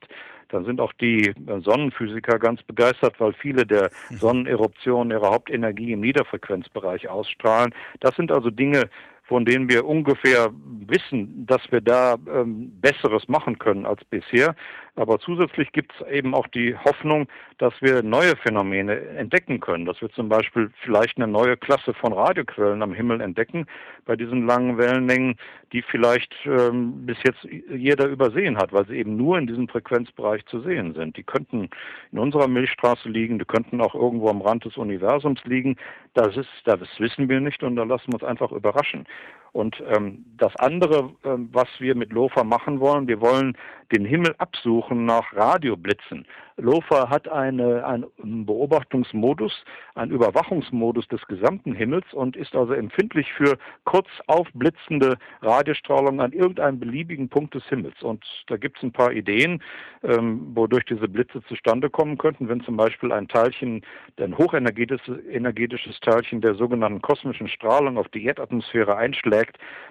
Dann 0.49 0.65
sind 0.65 0.79
auch 0.79 0.93
die 0.93 1.29
äh, 1.29 1.59
Sonnenphysiker 1.61 2.37
ganz 2.39 2.61
begeistert, 2.63 3.19
weil 3.19 3.33
viele 3.33 3.65
der 3.65 3.89
mhm. 4.09 4.17
Sonneneruptionen 4.17 5.11
ihre 5.11 5.29
Hauptenergie 5.29 5.93
im 5.93 6.01
Niederfrequenzbereich 6.01 7.09
ausstrahlen. 7.09 7.73
Das 7.99 8.15
sind 8.15 8.31
also 8.31 8.49
Dinge, 8.49 8.89
von 9.23 9.45
denen 9.45 9.69
wir 9.69 9.85
ungefähr 9.85 10.51
wissen, 10.85 11.45
dass 11.47 11.61
wir 11.71 11.81
da 11.81 12.17
ähm, 12.31 12.71
Besseres 12.81 13.27
machen 13.27 13.57
können 13.57 13.85
als 13.85 14.03
bisher. 14.05 14.55
Aber 14.95 15.19
zusätzlich 15.19 15.71
gibt 15.71 15.91
es 15.93 16.07
eben 16.07 16.35
auch 16.35 16.47
die 16.47 16.77
Hoffnung, 16.77 17.27
dass 17.57 17.73
wir 17.81 18.03
neue 18.03 18.35
Phänomene 18.35 18.99
entdecken 19.17 19.59
können, 19.59 19.85
dass 19.85 19.99
wir 20.01 20.09
zum 20.11 20.29
Beispiel 20.29 20.69
vielleicht 20.83 21.17
eine 21.17 21.27
neue 21.27 21.57
Klasse 21.57 21.95
von 21.95 22.13
Radioquellen 22.13 22.83
am 22.83 22.93
Himmel 22.93 23.19
entdecken 23.21 23.65
bei 24.05 24.15
diesen 24.15 24.45
langen 24.45 24.77
Wellenlängen, 24.77 25.35
die 25.71 25.81
vielleicht 25.81 26.35
ähm, 26.45 27.07
bis 27.07 27.17
jetzt 27.23 27.43
jeder 27.43 28.05
übersehen 28.05 28.57
hat, 28.57 28.71
weil 28.71 28.85
sie 28.85 28.97
eben 28.97 29.17
nur 29.17 29.39
in 29.39 29.47
diesem 29.47 29.67
Frequenzbereich 29.67 30.45
zu 30.45 30.61
sehen 30.61 30.93
sind. 30.93 31.17
Die 31.17 31.23
könnten 31.23 31.69
in 32.11 32.19
unserer 32.19 32.47
Milchstraße 32.47 33.09
liegen, 33.09 33.39
die 33.39 33.45
könnten 33.45 33.81
auch 33.81 33.95
irgendwo 33.95 34.29
am 34.29 34.41
Rand 34.41 34.65
des 34.65 34.77
Universums 34.77 35.43
liegen. 35.45 35.75
Das 36.13 36.37
ist, 36.37 36.49
das 36.65 36.79
wissen 36.99 37.29
wir 37.29 37.39
nicht 37.39 37.63
und 37.63 37.77
da 37.77 37.83
lassen 37.83 38.11
wir 38.11 38.15
uns 38.15 38.23
einfach 38.23 38.51
überraschen. 38.51 39.07
Und 39.53 39.81
ähm, 39.87 40.25
das 40.37 40.55
andere, 40.57 41.11
ähm, 41.23 41.49
was 41.51 41.67
wir 41.79 41.95
mit 41.95 42.11
LOFA 42.11 42.43
machen 42.43 42.79
wollen, 42.79 43.07
wir 43.07 43.21
wollen 43.21 43.55
den 43.91 44.03
Himmel 44.05 44.33
absuchen 44.39 45.05
nach 45.05 45.31
Radioblitzen. 45.33 46.25
LOFA 46.57 47.09
hat 47.09 47.27
eine, 47.27 47.85
einen 47.85 48.45
Beobachtungsmodus, 48.45 49.63
einen 49.95 50.11
Überwachungsmodus 50.11 51.07
des 51.07 51.21
gesamten 51.27 51.73
Himmels 51.73 52.05
und 52.13 52.35
ist 52.35 52.55
also 52.55 52.73
empfindlich 52.73 53.31
für 53.33 53.57
kurz 53.85 54.07
aufblitzende 54.27 55.17
Radiostrahlung 55.41 56.21
an 56.21 56.31
irgendeinem 56.31 56.79
beliebigen 56.79 57.29
Punkt 57.29 57.55
des 57.55 57.65
Himmels. 57.65 58.01
Und 58.01 58.23
da 58.47 58.57
gibt 58.57 58.77
es 58.77 58.83
ein 58.83 58.91
paar 58.91 59.11
Ideen, 59.11 59.63
ähm, 60.03 60.51
wodurch 60.55 60.85
diese 60.85 61.07
Blitze 61.07 61.43
zustande 61.47 61.89
kommen 61.89 62.17
könnten, 62.17 62.49
wenn 62.49 62.61
zum 62.61 62.77
Beispiel 62.77 63.11
ein 63.11 63.27
Teilchen, 63.27 63.83
ein 64.19 64.37
hochenergetisches 64.37 65.19
energetisches 65.29 65.99
Teilchen 66.01 66.41
der 66.41 66.55
sogenannten 66.55 67.01
kosmischen 67.01 67.47
Strahlung 67.47 67.97
auf 67.97 68.07
die 68.09 68.25
Erdatmosphäre 68.25 68.95
einschlägt, 68.95 69.42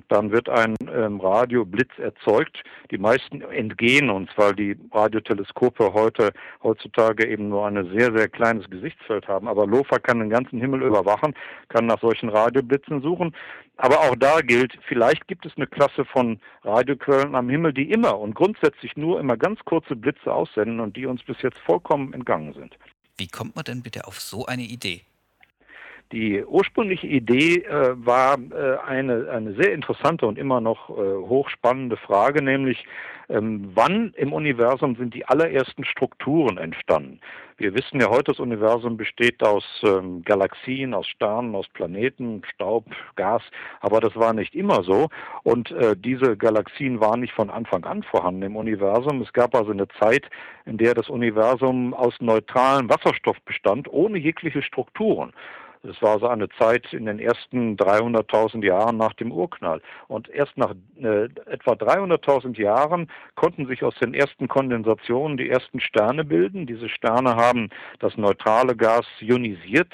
dann 0.09 0.31
wird 0.31 0.49
ein 0.49 0.75
ähm, 0.93 1.21
Radioblitz 1.21 1.91
erzeugt. 1.99 2.63
Die 2.91 2.99
meisten 2.99 3.41
entgehen 3.43 4.11
uns, 4.11 4.31
weil 4.37 4.55
die 4.55 4.77
Radioteleskope 4.93 5.93
heute 5.93 6.33
heutzutage 6.63 7.27
eben 7.27 7.49
nur 7.49 7.67
ein 7.67 7.91
sehr, 7.97 8.15
sehr 8.15 8.29
kleines 8.29 8.69
Gesichtsfeld 8.69 9.29
haben. 9.29 9.49
Aber 9.49 9.67
LOFA 9.67 9.99
kann 9.99 10.19
den 10.19 10.31
ganzen 10.31 10.61
Himmel 10.61 10.83
überwachen, 10.83 11.35
kann 11.69 11.87
nach 11.87 12.01
solchen 12.01 12.29
Radioblitzen 12.29 13.01
suchen. 13.03 13.35
Aber 13.77 14.01
auch 14.01 14.17
da 14.17 14.41
gilt, 14.41 14.79
vielleicht 14.87 15.27
gibt 15.29 15.47
es 15.47 15.53
eine 15.57 15.67
Klasse 15.67 16.05
von 16.05 16.41
Radioquellen 16.63 17.35
am 17.35 17.49
Himmel, 17.49 17.73
die 17.73 17.91
immer 17.91 18.19
und 18.19 18.35
grundsätzlich 18.35 18.97
nur 18.97 19.19
immer 19.19 19.37
ganz 19.37 19.61
kurze 19.65 19.97
Blitze 19.97 20.33
aussenden 20.33 20.81
und 20.81 20.97
die 20.97 21.07
uns 21.07 21.23
bis 21.25 21.41
jetzt 21.43 21.59
vollkommen 21.59 22.13
entgangen 22.13 22.53
sind. 22.53 22.77
Wie 23.17 23.29
kommt 23.29 23.57
man 23.57 23.65
denn 23.65 23.83
bitte 23.83 24.07
auf 24.07 24.21
so 24.21 24.47
eine 24.47 24.63
Idee? 24.63 25.03
Die 26.13 26.45
ursprüngliche 26.45 27.07
Idee 27.07 27.63
äh, 27.63 27.95
war 27.97 28.37
äh, 28.39 28.77
eine, 28.87 29.31
eine 29.31 29.55
sehr 29.55 29.73
interessante 29.73 30.27
und 30.27 30.39
immer 30.39 30.61
noch 30.61 30.91
äh, 30.91 30.93
hochspannende 30.93 31.97
Frage, 31.97 32.43
nämlich 32.43 32.85
ähm, 33.31 33.71
wann 33.75 34.13
im 34.17 34.35
Universum 34.35 34.95
sind 34.97 35.15
die 35.15 35.25
allerersten 35.25 35.87
Strukturen 35.87 36.59
entstanden? 36.59 37.19
Wir 37.57 37.75
wissen 37.75 38.01
ja 38.01 38.11
heute, 38.11 38.33
das 38.33 38.41
Universum 38.41 38.97
besteht 38.97 39.43
aus 39.43 39.65
ähm, 39.85 40.23
Galaxien, 40.25 40.93
aus 40.93 41.07
Sternen, 41.07 41.55
aus 41.55 41.69
Planeten, 41.69 42.43
Staub, 42.53 42.85
Gas, 43.17 43.43
aber 43.81 44.01
das 44.01 44.15
war 44.17 44.35
nicht 44.35 44.55
immer 44.55 44.83
so. 44.83 45.09
Und 45.45 45.71
äh, 45.71 45.97
diese 45.97 46.37
Galaxien 46.37 47.01
waren 47.01 47.21
nicht 47.21 47.33
von 47.33 47.49
Anfang 47.49 47.85
an 47.85 48.03
vorhanden 48.03 48.43
im 48.43 48.57
Universum. 48.57 49.23
Es 49.23 49.33
gab 49.33 49.55
also 49.55 49.71
eine 49.71 49.89
Zeit, 50.01 50.29
in 50.67 50.77
der 50.77 50.95
das 50.95 51.09
Universum 51.09 51.95
aus 51.95 52.15
neutralem 52.21 52.91
Wasserstoff 52.91 53.41
bestand, 53.47 53.87
ohne 53.91 54.19
jegliche 54.19 54.63
Strukturen. 54.63 55.33
Das 55.85 56.01
war 56.01 56.21
so 56.21 56.29
eine 56.29 56.49
Zeit 56.51 56.93
in 56.93 57.07
den 57.07 57.19
ersten 57.19 57.77
300.000 57.77 58.65
Jahren 58.65 58.97
nach 58.97 59.15
dem 59.15 59.33
Urknall. 59.33 59.81
Und 60.07 60.29
erst 60.29 60.57
nach 60.57 60.75
äh, 61.01 61.25
etwa 61.47 61.73
300.000 61.73 62.61
Jahren 62.61 63.11
konnten 63.35 63.67
sich 63.67 63.83
aus 63.83 63.95
den 63.97 64.15
ersten 64.15 64.47
Kondensationen 64.47 65.37
die 65.37 65.51
ersten 65.51 65.81
Sterne 65.81 66.25
bilden. 66.25 66.67
Diese 66.67 66.89
Sterne 66.89 67.35
haben 67.35 67.69
das 67.99 68.17
neutrale 68.17 68.77
Gas 68.77 69.07
ionisiert, 69.21 69.93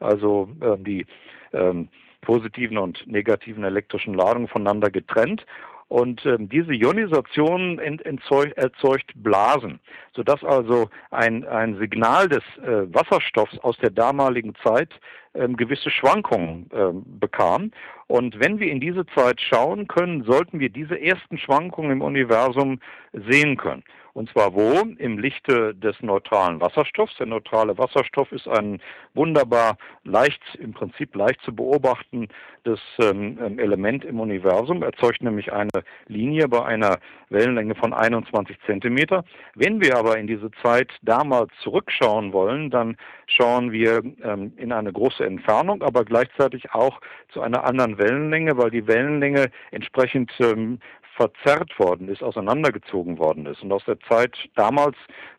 also 0.00 0.48
äh, 0.60 0.78
die 0.78 1.06
äh, 1.52 1.84
positiven 2.22 2.78
und 2.78 3.06
negativen 3.06 3.62
elektrischen 3.64 4.14
Ladungen 4.14 4.48
voneinander 4.48 4.90
getrennt. 4.90 5.44
Und 5.88 6.26
ähm, 6.26 6.48
diese 6.48 6.72
Ionisation 6.72 7.78
erzeugt 7.78 9.12
Blasen, 9.14 9.78
sodass 10.14 10.42
also 10.42 10.88
ein, 11.12 11.46
ein 11.46 11.78
Signal 11.78 12.28
des 12.28 12.42
äh, 12.58 12.92
Wasserstoffs 12.92 13.56
aus 13.60 13.76
der 13.78 13.90
damaligen 13.90 14.54
Zeit 14.64 14.90
ähm, 15.36 15.56
gewisse 15.56 15.90
Schwankungen 15.90 16.70
ähm, 16.72 17.04
bekam. 17.20 17.70
Und 18.08 18.38
wenn 18.40 18.60
wir 18.60 18.70
in 18.70 18.80
diese 18.80 19.06
Zeit 19.06 19.40
schauen 19.40 19.88
können, 19.88 20.24
sollten 20.24 20.60
wir 20.60 20.68
diese 20.68 21.00
ersten 21.00 21.38
Schwankungen 21.38 21.92
im 21.92 22.02
Universum 22.02 22.80
sehen 23.12 23.56
können. 23.56 23.82
Und 24.16 24.30
zwar 24.30 24.54
wo? 24.54 24.80
Im 24.96 25.18
Lichte 25.18 25.74
des 25.74 26.00
neutralen 26.00 26.58
Wasserstoffs. 26.58 27.14
Der 27.18 27.26
neutrale 27.26 27.76
Wasserstoff 27.76 28.32
ist 28.32 28.48
ein 28.48 28.80
wunderbar 29.12 29.76
leicht, 30.04 30.40
im 30.58 30.72
Prinzip 30.72 31.14
leicht 31.14 31.42
zu 31.42 31.54
beobachtendes 31.54 32.80
ähm, 32.98 33.38
ähm, 33.44 33.58
Element 33.58 34.06
im 34.06 34.18
Universum, 34.18 34.82
erzeugt 34.82 35.22
nämlich 35.22 35.52
eine 35.52 35.68
Linie 36.06 36.48
bei 36.48 36.64
einer 36.64 36.96
Wellenlänge 37.28 37.74
von 37.74 37.92
21 37.92 38.56
Zentimeter. 38.64 39.22
Wenn 39.54 39.82
wir 39.82 39.98
aber 39.98 40.16
in 40.16 40.26
diese 40.26 40.50
Zeit 40.62 40.90
damals 41.02 41.52
zurückschauen 41.62 42.32
wollen, 42.32 42.70
dann 42.70 42.96
schauen 43.26 43.70
wir 43.70 44.02
ähm, 44.22 44.54
in 44.56 44.72
eine 44.72 44.94
große 44.94 45.25
Entfernung, 45.26 45.82
aber 45.82 46.04
gleichzeitig 46.04 46.72
auch 46.72 47.00
zu 47.28 47.40
einer 47.40 47.64
anderen 47.64 47.98
Wellenlänge, 47.98 48.56
weil 48.56 48.70
die 48.70 48.86
Wellenlänge 48.86 49.50
entsprechend 49.70 50.32
ähm, 50.40 50.78
verzerrt 51.16 51.78
worden 51.78 52.08
ist, 52.08 52.22
auseinandergezogen 52.22 53.18
worden 53.18 53.46
ist. 53.46 53.62
Und 53.62 53.72
aus 53.72 53.84
der 53.84 53.98
Zeit 54.00 54.36
damals 54.54 54.96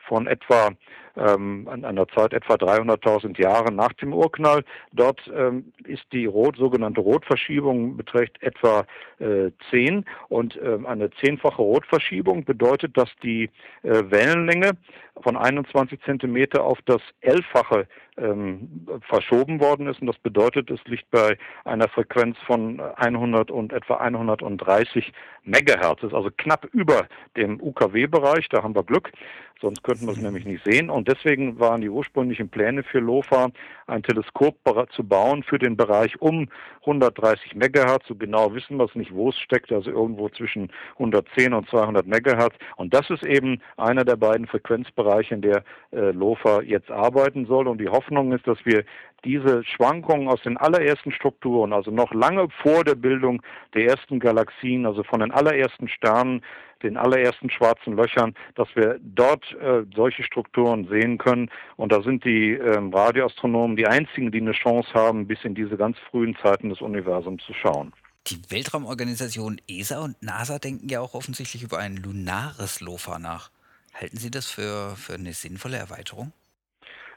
von 0.08 0.28
etwa 0.28 0.72
ähm, 1.18 1.68
an 1.70 1.84
einer 1.84 2.08
Zeit 2.10 2.34
etwa 2.34 2.54
300.000 2.54 3.42
Jahre 3.42 3.72
nach 3.72 3.94
dem 3.94 4.14
Urknall. 4.14 4.64
Dort 4.94 5.20
ähm, 5.36 5.74
ist 5.86 6.04
die 6.12 6.26
Rot, 6.26 6.58
sogenannte 6.58 7.02
Rotverschiebung 7.02 7.98
beträgt 7.98 8.42
etwa 8.44 8.86
äh, 9.20 9.52
10 9.72 10.06
und 10.30 10.60
ähm, 10.64 10.86
eine 10.86 11.10
zehnfache 11.12 11.62
Rotverschiebung 11.62 12.46
bedeutet, 12.46 12.96
dass 12.98 13.10
die 13.24 13.50
äh, 13.84 14.04
Wellenlänge 14.10 14.72
von 15.24 15.36
21 15.36 16.00
Zentimeter 16.04 16.64
auf 16.64 16.80
das 16.86 17.02
Elffache 17.22 17.88
ähm, 18.18 18.88
verschoben 19.10 19.60
worden 19.60 19.88
ist 19.88 20.02
und 20.02 20.08
das 20.08 20.18
bedeutet, 20.20 20.70
es 20.70 20.84
liegt 20.86 21.10
bei 21.10 21.38
einer 21.66 21.88
Frequenz 21.88 22.38
von 22.46 22.80
100 22.80 23.50
und 23.50 23.74
etwa 23.74 23.96
130 23.96 25.12
Megahertz, 25.44 25.67
das 25.76 26.04
ist 26.04 26.14
also 26.14 26.30
knapp 26.38 26.66
über 26.74 27.08
dem 27.36 27.62
UKW-Bereich, 27.62 28.50
da 28.50 28.64
haben 28.64 28.76
wir 28.76 28.84
Glück, 28.84 29.12
sonst 29.62 29.84
könnten 29.84 30.06
wir 30.06 30.14
es 30.14 30.22
nämlich 30.22 30.46
nicht 30.46 30.64
sehen. 30.64 30.90
Und 30.90 31.08
deswegen 31.08 31.60
waren 31.60 31.82
die 31.82 31.90
ursprünglichen 31.90 32.50
Pläne 32.50 32.84
für 32.84 33.00
LOFA, 33.00 33.50
ein 33.88 34.04
Teleskop 34.04 34.56
zu 34.92 35.04
bauen 35.04 35.44
für 35.44 35.60
den 35.60 35.78
Bereich 35.78 36.22
um 36.22 36.48
130 36.82 37.56
Megahertz, 37.56 38.08
so 38.08 38.16
genau 38.16 38.54
wissen 38.54 38.78
wir 38.78 38.86
es 38.86 38.96
nicht, 38.96 39.14
wo 39.14 39.30
es 39.30 39.38
steckt, 39.38 39.72
also 39.72 39.92
irgendwo 39.92 40.30
zwischen 40.30 40.72
110 40.94 41.54
und 41.54 41.70
200 41.70 42.06
Megahertz. 42.08 42.56
Und 42.78 42.94
das 42.94 43.10
ist 43.10 43.24
eben 43.24 43.62
einer 43.78 44.06
der 44.06 44.16
beiden 44.16 44.48
Frequenzbereiche, 44.48 45.36
in 45.36 45.42
der 45.42 45.64
äh, 45.92 46.12
LOFA 46.12 46.62
jetzt 46.62 46.92
arbeiten 46.92 47.46
soll. 47.46 47.68
Und 47.68 47.80
die 47.80 47.90
Hoffnung 47.90 48.32
ist, 48.32 48.48
dass 48.48 48.58
wir 48.66 48.84
diese 49.26 49.64
Schwankungen 49.64 50.28
aus 50.28 50.42
den 50.44 50.58
allerersten 50.58 51.12
Strukturen, 51.12 51.74
also 51.74 51.92
noch 51.92 52.14
lange 52.14 52.48
vor 52.62 52.84
der 52.84 52.96
Bildung 52.96 53.42
der 53.74 53.86
ersten 53.86 54.20
Galaxien, 54.20 54.86
also 54.86 55.04
von 55.04 55.20
den 55.20 55.32
allerersten 55.32 55.88
Sternen, 55.88 56.42
den 56.84 56.98
allerersten 56.98 57.50
schwarzen 57.50 57.96
Löchern, 57.96 58.36
dass 58.56 58.68
wir 58.76 59.00
dort 59.02 59.44
äh, 59.54 59.84
solche 59.96 60.24
Strukturen 60.24 60.88
sehen 60.88 61.18
können. 61.18 61.50
Und 61.76 61.92
da 61.92 62.02
sind 62.02 62.24
die 62.24 62.52
ähm, 62.52 62.94
Radioastronomen 62.94 63.76
die 63.76 63.88
einzigen, 63.88 64.32
die 64.32 64.42
eine 64.42 64.52
Chance 64.52 64.94
haben, 64.94 65.28
bis 65.28 65.44
in 65.44 65.56
diese 65.56 65.78
ganz 65.78 65.98
frühen 66.12 66.38
Zeiten 66.42 66.70
des 66.70 66.82
Universums 66.82 67.44
zu 67.46 67.54
schauen. 67.54 67.94
Die 68.28 68.42
Weltraumorganisation 68.50 69.62
ESA 69.68 70.04
und 70.04 70.22
NASA 70.22 70.60
denken 70.60 70.90
ja 70.90 71.00
auch 71.00 71.14
offensichtlich 71.14 71.64
über 71.64 71.80
ein 71.80 71.96
lunares 71.96 72.82
LOFA 72.82 73.20
nach. 73.20 73.52
Halten 73.94 74.18
Sie 74.18 74.30
das 74.30 74.52
für, 74.52 74.96
für 74.96 75.14
eine 75.14 75.34
sinnvolle 75.34 75.78
Erweiterung? 75.78 76.34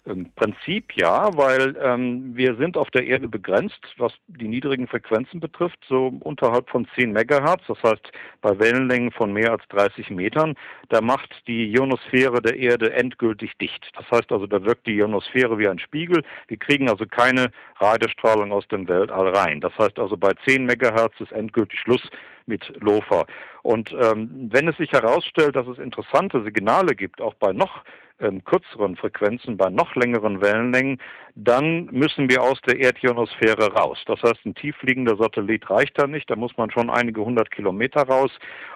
Im 0.06 0.32
Prinzip 0.32 0.96
ja, 0.96 1.28
weil 1.36 1.76
ähm, 1.82 2.34
wir 2.34 2.56
sind 2.56 2.78
auf 2.78 2.90
der 2.90 3.06
Erde 3.06 3.28
begrenzt, 3.28 3.80
was 3.98 4.12
die 4.28 4.48
niedrigen 4.48 4.86
Frequenzen 4.86 5.40
betrifft, 5.40 5.78
so 5.86 6.10
unterhalb 6.20 6.70
von 6.70 6.88
10 6.94 7.12
Megahertz, 7.12 7.62
das 7.68 7.82
heißt 7.82 8.10
bei 8.40 8.58
Wellenlängen 8.58 9.12
von 9.12 9.30
mehr 9.32 9.52
als 9.52 9.62
30 9.68 10.08
Metern. 10.08 10.54
Da 10.88 11.02
macht 11.02 11.30
die 11.46 11.70
Ionosphäre 11.70 12.40
der 12.40 12.56
Erde 12.56 12.94
endgültig 12.94 13.52
dicht. 13.58 13.90
Das 13.94 14.10
heißt 14.10 14.32
also, 14.32 14.46
da 14.46 14.64
wirkt 14.64 14.86
die 14.86 14.96
Ionosphäre 14.96 15.58
wie 15.58 15.68
ein 15.68 15.78
Spiegel. 15.78 16.24
Wir 16.48 16.56
kriegen 16.56 16.88
also 16.88 17.04
keine 17.04 17.50
Radiostrahlung 17.78 18.52
aus 18.52 18.66
dem 18.68 18.88
Weltall 18.88 19.28
rein. 19.28 19.60
Das 19.60 19.76
heißt 19.76 19.98
also, 19.98 20.16
bei 20.16 20.32
10 20.46 20.64
Megahertz 20.64 21.20
ist 21.20 21.32
endgültig 21.32 21.78
Schluss 21.78 22.02
mit 22.46 22.72
LOFA. 22.80 23.26
Und 23.62 23.92
ähm, 23.92 24.48
wenn 24.50 24.66
es 24.66 24.76
sich 24.78 24.92
herausstellt, 24.92 25.56
dass 25.56 25.66
es 25.66 25.78
interessante 25.78 26.42
Signale 26.42 26.94
gibt, 26.94 27.20
auch 27.20 27.34
bei 27.34 27.52
noch 27.52 27.82
ähm, 28.20 28.44
kürzeren 28.44 28.96
Frequenzen, 28.96 29.56
bei 29.56 29.70
noch 29.70 29.94
längeren 29.94 30.40
Wellenlängen, 30.40 30.98
dann 31.34 31.86
müssen 31.86 32.28
wir 32.28 32.42
aus 32.42 32.60
der 32.62 32.80
Erdionosphäre 32.80 33.72
raus. 33.72 33.98
Das 34.06 34.22
heißt, 34.22 34.44
ein 34.44 34.54
tiefliegender 34.54 35.16
Satellit 35.16 35.68
reicht 35.70 35.98
da 35.98 36.06
nicht, 36.06 36.30
da 36.30 36.36
muss 36.36 36.56
man 36.56 36.70
schon 36.70 36.90
einige 36.90 37.24
hundert 37.24 37.50
Kilometer 37.50 38.02
raus 38.02 38.30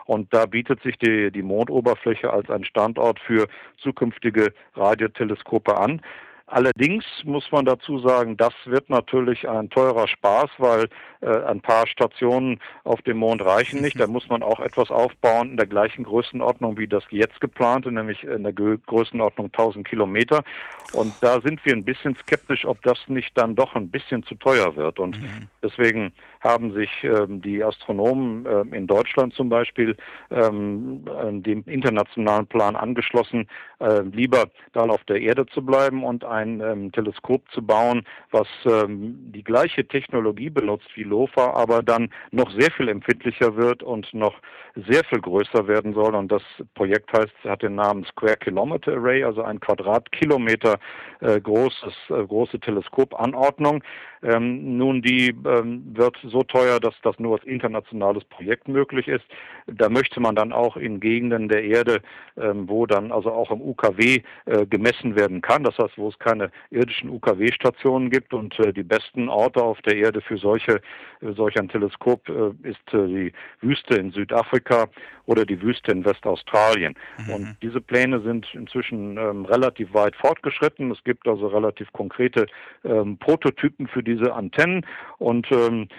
und 0.06 0.32
da 0.32 0.46
bietet 0.46 0.82
sich 0.82 0.98
die, 0.98 1.30
die 1.30 1.42
Mondoberfläche 1.42 2.32
als 2.32 2.48
ein 2.50 2.64
Standort 2.64 3.20
für 3.20 3.46
zukünftige 3.78 4.52
Radioteleskope 4.74 5.76
an. 5.76 6.00
Allerdings 6.46 7.04
muss 7.24 7.50
man 7.50 7.64
dazu 7.64 7.98
sagen, 8.00 8.36
das 8.36 8.52
wird 8.66 8.90
natürlich 8.90 9.48
ein 9.48 9.70
teurer 9.70 10.06
Spaß, 10.06 10.50
weil 10.58 10.88
äh, 11.22 11.42
ein 11.44 11.62
paar 11.62 11.86
Stationen 11.86 12.60
auf 12.84 13.00
dem 13.02 13.16
Mond 13.16 13.42
reichen 13.42 13.80
nicht. 13.80 13.98
Da 13.98 14.06
muss 14.06 14.28
man 14.28 14.42
auch 14.42 14.60
etwas 14.60 14.90
aufbauen 14.90 15.52
in 15.52 15.56
der 15.56 15.66
gleichen 15.66 16.04
Größenordnung 16.04 16.76
wie 16.76 16.86
das 16.86 17.02
jetzt 17.08 17.40
geplante, 17.40 17.90
nämlich 17.90 18.24
in 18.24 18.42
der 18.42 18.52
Größenordnung 18.52 19.46
1000 19.46 19.88
Kilometer. 19.88 20.44
Und 20.92 21.14
da 21.22 21.40
sind 21.40 21.64
wir 21.64 21.72
ein 21.72 21.84
bisschen 21.84 22.14
skeptisch, 22.16 22.66
ob 22.66 22.82
das 22.82 22.98
nicht 23.06 23.36
dann 23.38 23.56
doch 23.56 23.74
ein 23.74 23.90
bisschen 23.90 24.22
zu 24.22 24.34
teuer 24.34 24.76
wird. 24.76 24.98
Und 24.98 25.20
mhm. 25.20 25.48
deswegen 25.62 26.12
haben 26.44 26.74
sich 26.74 26.90
ähm, 27.02 27.40
die 27.40 27.64
Astronomen 27.64 28.46
äh, 28.46 28.76
in 28.76 28.86
Deutschland 28.86 29.32
zum 29.34 29.48
Beispiel 29.48 29.96
ähm, 30.30 31.04
dem 31.42 31.64
internationalen 31.66 32.46
Plan 32.46 32.76
angeschlossen, 32.76 33.48
äh, 33.80 34.02
lieber 34.02 34.44
dann 34.74 34.90
auf 34.90 35.02
der 35.04 35.20
Erde 35.20 35.46
zu 35.46 35.64
bleiben 35.64 36.04
und 36.04 36.24
ein 36.24 36.60
ähm, 36.60 36.92
Teleskop 36.92 37.50
zu 37.50 37.62
bauen, 37.62 38.04
was 38.30 38.46
ähm, 38.66 39.32
die 39.32 39.42
gleiche 39.42 39.88
Technologie 39.88 40.50
benutzt 40.50 40.88
wie 40.94 41.04
LOFA, 41.04 41.54
aber 41.54 41.82
dann 41.82 42.10
noch 42.30 42.50
sehr 42.52 42.70
viel 42.72 42.88
empfindlicher 42.88 43.56
wird 43.56 43.82
und 43.82 44.12
noch 44.12 44.34
sehr 44.74 45.04
viel 45.04 45.20
größer 45.20 45.66
werden 45.66 45.94
soll. 45.94 46.14
Und 46.14 46.30
das 46.30 46.42
Projekt 46.74 47.12
heißt, 47.12 47.32
hat 47.44 47.62
den 47.62 47.76
Namen 47.76 48.04
Square 48.04 48.36
Kilometer 48.36 48.92
Array, 48.92 49.24
also 49.24 49.42
ein 49.42 49.60
Quadratkilometer 49.60 50.78
äh, 51.20 51.40
großes, 51.40 51.94
äh, 52.10 52.26
große 52.26 52.60
Teleskopanordnung. 52.60 53.82
Ähm, 54.22 54.76
nun, 54.78 55.02
die 55.02 55.34
ähm, 55.46 55.84
wird 55.94 56.16
teuer, 56.42 56.80
dass 56.80 56.94
das 57.02 57.18
nur 57.18 57.36
als 57.36 57.44
internationales 57.44 58.24
Projekt 58.24 58.68
möglich 58.68 59.08
ist. 59.08 59.24
Da 59.66 59.88
möchte 59.88 60.20
man 60.20 60.34
dann 60.34 60.52
auch 60.52 60.76
in 60.76 61.00
Gegenden 61.00 61.48
der 61.48 61.64
Erde, 61.64 62.02
ähm, 62.36 62.68
wo 62.68 62.86
dann 62.86 63.12
also 63.12 63.30
auch 63.30 63.50
im 63.50 63.60
UKW 63.60 64.22
äh, 64.46 64.66
gemessen 64.66 65.16
werden 65.16 65.40
kann, 65.40 65.62
das 65.62 65.78
heißt, 65.78 65.96
wo 65.96 66.08
es 66.08 66.18
keine 66.18 66.50
irdischen 66.70 67.10
UKW-Stationen 67.10 68.10
gibt 68.10 68.34
und 68.34 68.58
äh, 68.58 68.72
die 68.72 68.82
besten 68.82 69.28
Orte 69.28 69.62
auf 69.62 69.80
der 69.82 69.96
Erde 69.96 70.20
für 70.20 70.36
solche, 70.36 70.80
äh, 71.20 71.32
solch 71.36 71.58
ein 71.58 71.68
Teleskop 71.68 72.28
ist 72.62 72.80
die 72.92 73.32
Wüste 73.60 73.94
in 73.94 74.10
Südafrika 74.10 74.88
oder 75.26 75.44
die 75.44 75.60
Wüste 75.60 75.92
in 75.92 76.04
Westaustralien. 76.04 76.94
Mhm. 77.18 77.34
Und 77.34 77.56
diese 77.62 77.80
Pläne 77.80 78.20
sind 78.20 78.46
inzwischen 78.54 79.16
ähm, 79.16 79.44
relativ 79.44 79.92
weit 79.94 80.16
fortgeschritten. 80.16 80.90
Es 80.90 81.02
gibt 81.04 81.26
also 81.26 81.46
relativ 81.46 81.92
konkrete 81.92 82.46
ähm, 82.84 83.18
Prototypen 83.18 83.86
für 83.88 84.02
diese 84.02 84.34
Antennen 84.34 84.84
und 85.18 85.48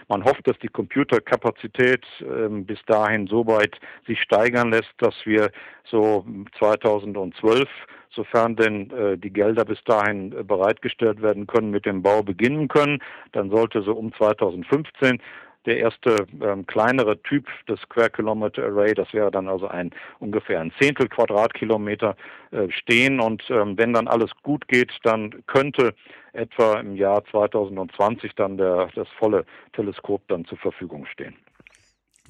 man 0.07 0.24
hofft, 0.25 0.47
dass 0.47 0.57
die 0.59 0.67
Computerkapazität 0.67 2.05
ähm, 2.21 2.65
bis 2.65 2.79
dahin 2.88 3.27
so 3.27 3.47
weit 3.47 3.79
sich 4.07 4.19
steigern 4.21 4.71
lässt, 4.71 4.93
dass 4.97 5.15
wir 5.25 5.51
so 5.85 6.25
2012 6.59 7.69
sofern 8.09 8.55
denn 8.55 8.89
äh, 8.91 9.17
die 9.17 9.31
Gelder 9.31 9.65
bis 9.65 9.83
dahin 9.83 10.31
äh, 10.31 10.43
bereitgestellt 10.43 11.21
werden 11.21 11.47
können, 11.47 11.69
mit 11.69 11.85
dem 11.85 12.01
Bau 12.01 12.23
beginnen 12.23 12.67
können. 12.67 12.99
Dann 13.33 13.49
sollte 13.49 13.81
so 13.81 13.93
um 13.93 14.13
2015 14.13 15.21
der 15.65 15.78
erste 15.78 16.28
ähm, 16.41 16.65
kleinere 16.65 17.21
Typ 17.23 17.47
des 17.67 17.80
Square 17.82 18.10
Kilometer 18.10 18.63
Array, 18.63 18.93
das 18.93 19.12
wäre 19.13 19.32
dann 19.32 19.47
also 19.47 19.67
ein 19.67 19.91
ungefähr 20.19 20.62
ein 20.62 20.71
Zehntel 20.80 21.08
Quadratkilometer 21.08 22.15
äh, 22.51 22.69
stehen 22.69 23.19
und 23.19 23.43
ähm, 23.49 23.78
wenn 23.78 23.93
dann 23.93 24.08
alles 24.08 24.32
gut 24.43 24.67
geht, 24.67 24.91
dann 25.04 25.45
könnte 25.47 25.95
etwa 26.34 26.80
im 26.80 26.95
Jahr 26.95 27.23
2020 27.25 28.36
dann 28.36 28.58
der, 28.58 28.89
das 28.95 29.08
volle 29.17 29.45
Teleskop 29.73 30.28
dann 30.28 30.45
zur 30.45 30.58
Verfügung 30.58 31.06
stehen. 31.08 31.36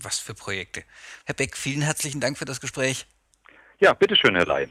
Was 0.02 0.19
für 0.19 0.34
Projekte. 0.34 0.84
Herr 1.26 1.36
Beck, 1.36 1.56
vielen 1.56 1.82
herzlichen 1.82 2.19
Dank 2.19 2.38
für 2.38 2.45
das 2.45 2.62
Gespräch. 2.62 3.08
Ja, 3.80 3.93
bitteschön, 3.93 4.36
Herr 4.36 4.45
Ley. 4.45 4.67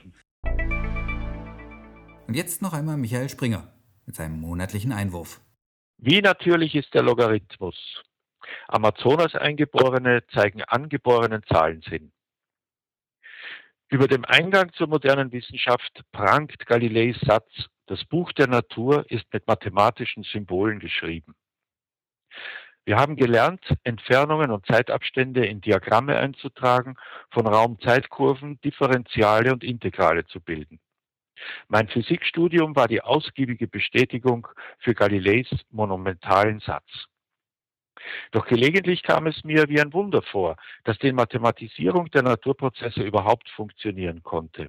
Und 2.27 2.35
jetzt 2.35 2.63
noch 2.63 2.73
einmal 2.73 2.97
Michael 2.97 3.29
Springer 3.29 3.73
mit 4.07 4.17
seinem 4.17 4.41
monatlichen 4.41 4.93
Einwurf. 4.93 5.41
Wie 5.99 6.21
natürlich 6.21 6.75
ist 6.75 6.93
der 6.95 7.03
Logarithmus? 7.03 8.03
Amazonas-Eingeborene 8.69 10.27
zeigen 10.29 10.63
angeborenen 10.63 11.43
Zahlensinn. 11.45 12.13
Über 13.91 14.09
dem 14.09 14.25
Eingang 14.25 14.73
zur 14.73 14.89
modernen 14.89 15.31
Wissenschaft 15.33 16.03
prangt 16.11 16.67
Galileis 16.67 17.17
Satz, 17.21 17.51
das 17.87 18.05
Buch 18.05 18.33
der 18.33 18.49
Natur 18.49 19.05
ist 19.11 19.27
mit 19.33 19.47
mathematischen 19.47 20.23
Symbolen 20.25 20.81
geschrieben. 20.81 21.35
Wir 22.87 22.97
haben 22.97 23.17
gelernt, 23.17 23.65
Entfernungen 23.83 24.51
und 24.51 24.67
Zeitabstände 24.67 25.47
in 25.47 25.61
Diagramme 25.61 26.17
einzutragen, 26.17 26.97
von 27.31 27.47
Raum-Zeitkurven 27.47 28.61
Differentiale 28.61 29.53
und 29.53 29.65
Integrale 29.65 30.27
zu 30.27 30.41
bilden. 30.41 30.81
Mein 31.69 31.89
Physikstudium 31.89 32.77
war 32.77 32.89
die 32.89 33.01
ausgiebige 33.01 33.69
Bestätigung 33.69 34.49
für 34.79 34.95
Galileis 34.95 35.49
monumentalen 35.71 36.61
Satz. 36.61 37.07
Doch 38.33 38.47
gelegentlich 38.47 39.03
kam 39.03 39.27
es 39.27 39.45
mir 39.45 39.69
wie 39.69 39.81
ein 39.81 39.93
Wunder 39.93 40.23
vor, 40.23 40.57
dass 40.85 40.99
die 40.99 41.13
Mathematisierung 41.13 42.11
der 42.11 42.23
Naturprozesse 42.23 43.03
überhaupt 43.03 43.49
funktionieren 43.51 44.23
konnte. 44.23 44.69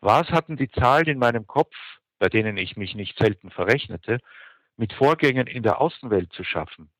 Was 0.00 0.28
hatten 0.30 0.56
die 0.56 0.70
Zahlen 0.70 1.06
in 1.06 1.18
meinem 1.18 1.46
Kopf, 1.46 1.74
bei 2.18 2.28
denen 2.28 2.56
ich 2.56 2.76
mich 2.76 2.94
nicht 2.94 3.18
selten 3.18 3.50
verrechnete, 3.50 4.18
mit 4.76 4.92
Vorgängen 4.92 5.46
in 5.46 5.62
der 5.62 5.80
Außenwelt 5.80 6.32
zu 6.32 6.44
schaffen? 6.44 6.90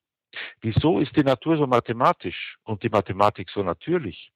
Wieso 0.60 0.98
ist 0.98 1.16
die 1.16 1.22
Natur 1.22 1.56
so 1.56 1.66
mathematisch 1.66 2.56
und 2.64 2.82
die 2.82 2.88
Mathematik 2.88 3.50
so 3.50 3.62
natürlich? 3.62 4.32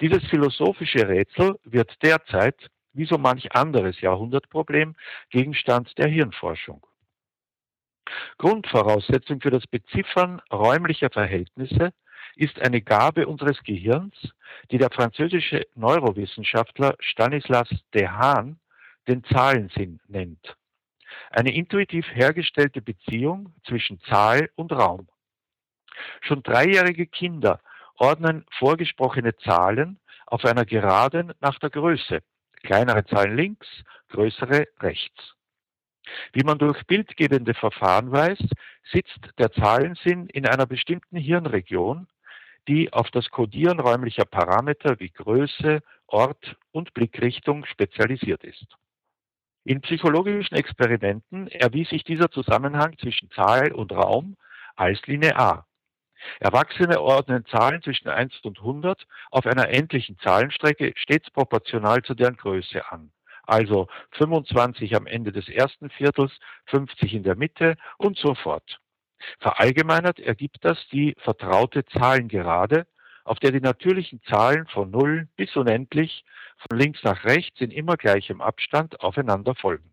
Dieses 0.00 0.24
philosophische 0.28 1.08
Rätsel 1.08 1.58
wird 1.64 2.02
derzeit, 2.02 2.70
wie 2.92 3.06
so 3.06 3.18
manch 3.18 3.52
anderes 3.52 4.00
Jahrhundertproblem, 4.00 4.94
Gegenstand 5.30 5.96
der 5.98 6.08
Hirnforschung. 6.08 6.86
Grundvoraussetzung 8.38 9.40
für 9.40 9.50
das 9.50 9.66
Beziffern 9.66 10.40
räumlicher 10.52 11.10
Verhältnisse 11.10 11.92
ist 12.36 12.60
eine 12.60 12.82
Gabe 12.82 13.26
unseres 13.26 13.62
Gehirns, 13.62 14.14
die 14.70 14.78
der 14.78 14.90
französische 14.90 15.66
Neurowissenschaftler 15.74 16.94
Stanislas 17.00 17.68
Dehaene 17.94 18.56
den 19.08 19.24
Zahlensinn 19.24 20.00
nennt. 20.08 20.56
Eine 21.30 21.54
intuitiv 21.54 22.06
hergestellte 22.12 22.82
Beziehung 22.82 23.54
zwischen 23.66 24.00
Zahl 24.00 24.50
und 24.54 24.72
Raum. 24.72 25.08
Schon 26.20 26.42
dreijährige 26.42 27.06
Kinder 27.06 27.60
ordnen 27.96 28.44
vorgesprochene 28.58 29.36
Zahlen 29.36 29.98
auf 30.26 30.44
einer 30.44 30.66
Geraden 30.66 31.32
nach 31.40 31.58
der 31.58 31.70
Größe. 31.70 32.20
Kleinere 32.62 33.04
Zahlen 33.06 33.36
links, 33.36 33.66
größere 34.08 34.66
rechts. 34.80 35.35
Wie 36.32 36.44
man 36.44 36.58
durch 36.58 36.84
bildgebende 36.86 37.54
Verfahren 37.54 38.10
weiß, 38.12 38.38
sitzt 38.92 39.20
der 39.38 39.52
Zahlensinn 39.52 40.28
in 40.28 40.46
einer 40.46 40.66
bestimmten 40.66 41.16
Hirnregion, 41.16 42.06
die 42.68 42.92
auf 42.92 43.10
das 43.10 43.30
Kodieren 43.30 43.80
räumlicher 43.80 44.24
Parameter 44.24 44.98
wie 44.98 45.10
Größe, 45.10 45.80
Ort 46.06 46.56
und 46.72 46.94
Blickrichtung 46.94 47.64
spezialisiert 47.64 48.44
ist. 48.44 48.66
In 49.64 49.80
psychologischen 49.80 50.54
Experimenten 50.54 51.48
erwies 51.48 51.88
sich 51.88 52.04
dieser 52.04 52.30
Zusammenhang 52.30 52.96
zwischen 52.98 53.30
Zahl 53.32 53.72
und 53.72 53.92
Raum 53.92 54.36
als 54.76 55.04
linear. 55.06 55.66
Erwachsene 56.38 57.00
ordnen 57.00 57.44
Zahlen 57.46 57.82
zwischen 57.82 58.08
1 58.08 58.40
und 58.42 58.58
100 58.58 59.06
auf 59.30 59.46
einer 59.46 59.68
endlichen 59.68 60.18
Zahlenstrecke 60.18 60.92
stets 60.96 61.30
proportional 61.30 62.02
zu 62.02 62.14
deren 62.14 62.36
Größe 62.36 62.90
an 62.90 63.12
also 63.46 63.88
25 64.12 64.94
am 64.96 65.06
Ende 65.06 65.32
des 65.32 65.48
ersten 65.48 65.90
Viertels, 65.90 66.32
50 66.66 67.14
in 67.14 67.22
der 67.22 67.36
Mitte 67.36 67.76
und 67.98 68.18
so 68.18 68.34
fort. 68.34 68.80
Verallgemeinert 69.40 70.20
ergibt 70.20 70.58
das 70.62 70.78
die 70.88 71.14
vertraute 71.18 71.84
Zahlengerade, 71.86 72.86
auf 73.24 73.38
der 73.38 73.52
die 73.52 73.60
natürlichen 73.60 74.20
Zahlen 74.22 74.66
von 74.68 74.90
0 74.90 75.28
bis 75.36 75.56
unendlich 75.56 76.24
von 76.68 76.78
links 76.78 77.02
nach 77.02 77.24
rechts 77.24 77.60
in 77.60 77.70
immer 77.70 77.96
gleichem 77.96 78.40
Abstand 78.40 79.00
aufeinander 79.00 79.54
folgen. 79.54 79.92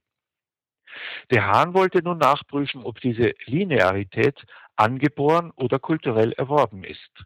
Der 1.32 1.48
Hahn 1.48 1.74
wollte 1.74 2.04
nun 2.04 2.20
nachprüfen, 2.20 2.84
ob 2.84 3.02
diese 3.02 3.34
Linearität 3.46 4.46
angeboren 4.76 5.52
oder 5.56 5.80
kulturell 5.80 6.34
erworben 6.34 6.84
ist. 6.84 7.26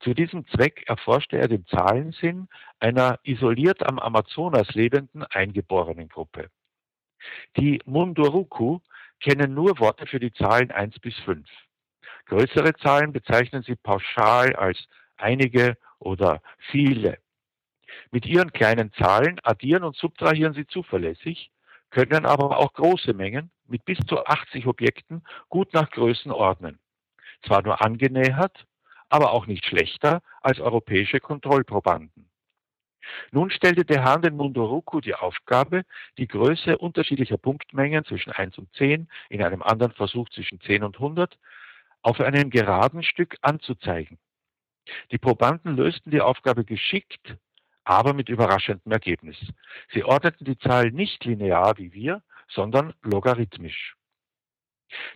Zu 0.00 0.14
diesem 0.14 0.46
Zweck 0.48 0.84
erforschte 0.86 1.38
er 1.38 1.48
den 1.48 1.66
Zahlensinn 1.66 2.48
einer 2.78 3.18
isoliert 3.22 3.86
am 3.86 3.98
Amazonas 3.98 4.74
lebenden 4.74 5.24
Eingeborenengruppe. 5.24 6.50
Die 7.56 7.80
Munduruku 7.84 8.80
kennen 9.20 9.54
nur 9.54 9.78
Worte 9.78 10.06
für 10.06 10.20
die 10.20 10.32
Zahlen 10.32 10.70
1 10.70 10.98
bis 11.00 11.16
5. 11.20 11.46
Größere 12.26 12.74
Zahlen 12.74 13.12
bezeichnen 13.12 13.62
sie 13.62 13.76
pauschal 13.76 14.54
als 14.56 14.78
einige 15.16 15.76
oder 15.98 16.40
viele. 16.70 17.18
Mit 18.10 18.26
ihren 18.26 18.52
kleinen 18.52 18.92
Zahlen 18.92 19.38
addieren 19.42 19.84
und 19.84 19.96
subtrahieren 19.96 20.54
sie 20.54 20.66
zuverlässig, 20.66 21.50
können 21.90 22.24
aber 22.24 22.58
auch 22.58 22.72
große 22.72 23.12
Mengen 23.14 23.50
mit 23.66 23.84
bis 23.84 23.98
zu 24.06 24.24
80 24.24 24.66
Objekten 24.66 25.22
gut 25.48 25.74
nach 25.74 25.90
Größen 25.90 26.30
ordnen. 26.30 26.78
Zwar 27.42 27.62
nur 27.62 27.82
angenähert, 27.82 28.66
aber 29.10 29.32
auch 29.32 29.46
nicht 29.46 29.66
schlechter 29.66 30.22
als 30.40 30.58
europäische 30.60 31.20
Kontrollprobanden. 31.20 32.30
Nun 33.32 33.50
stellte 33.50 33.84
der 33.84 34.04
Hahn 34.04 34.22
den 34.22 34.36
Munduruku 34.36 35.00
die 35.00 35.14
Aufgabe, 35.14 35.82
die 36.16 36.28
Größe 36.28 36.78
unterschiedlicher 36.78 37.38
Punktmengen 37.38 38.04
zwischen 38.04 38.32
1 38.32 38.56
und 38.58 38.72
10, 38.74 39.08
in 39.28 39.42
einem 39.42 39.62
anderen 39.62 39.92
Versuch 39.92 40.28
zwischen 40.30 40.60
10 40.60 40.84
und 40.84 40.96
100, 40.96 41.38
auf 42.02 42.20
einem 42.20 42.50
geraden 42.50 43.02
Stück 43.02 43.36
anzuzeigen. 43.42 44.18
Die 45.10 45.18
Probanden 45.18 45.76
lösten 45.76 46.10
die 46.10 46.20
Aufgabe 46.20 46.64
geschickt, 46.64 47.36
aber 47.84 48.14
mit 48.14 48.28
überraschendem 48.28 48.92
Ergebnis. 48.92 49.36
Sie 49.92 50.04
ordneten 50.04 50.44
die 50.44 50.58
Zahl 50.58 50.90
nicht 50.90 51.24
linear 51.24 51.76
wie 51.78 51.92
wir, 51.92 52.22
sondern 52.48 52.94
logarithmisch. 53.02 53.96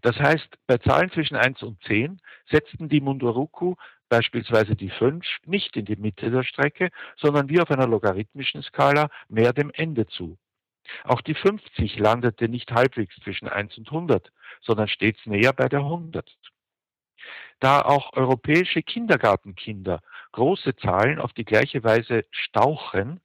Das 0.02 0.16
heißt, 0.16 0.48
bei 0.66 0.78
Zahlen 0.78 1.10
zwischen 1.10 1.36
1 1.36 1.62
und 1.62 1.82
10 1.84 2.20
setzten 2.50 2.88
die 2.88 3.00
Munduruku 3.00 3.74
beispielsweise 4.08 4.76
die 4.76 4.90
5 4.90 5.24
nicht 5.46 5.76
in 5.76 5.84
die 5.84 5.96
Mitte 5.96 6.30
der 6.30 6.44
Strecke, 6.44 6.90
sondern 7.16 7.48
wie 7.48 7.60
auf 7.60 7.70
einer 7.70 7.88
logarithmischen 7.88 8.62
Skala 8.62 9.08
mehr 9.28 9.52
dem 9.52 9.70
Ende 9.74 10.06
zu. 10.06 10.38
Auch 11.04 11.20
die 11.22 11.34
50 11.34 11.98
landete 11.98 12.48
nicht 12.48 12.70
halbwegs 12.70 13.16
zwischen 13.16 13.48
1 13.48 13.78
und 13.78 13.88
100, 13.88 14.30
sondern 14.60 14.88
stets 14.88 15.24
näher 15.26 15.52
bei 15.52 15.68
der 15.68 15.80
100. 15.80 16.30
Da 17.60 17.80
auch 17.80 18.12
europäische 18.12 18.82
Kindergartenkinder 18.82 20.00
große 20.32 20.76
Zahlen 20.76 21.18
auf 21.18 21.32
die 21.32 21.44
gleiche 21.44 21.82
Weise 21.82 22.24
stauchen, 22.30 23.20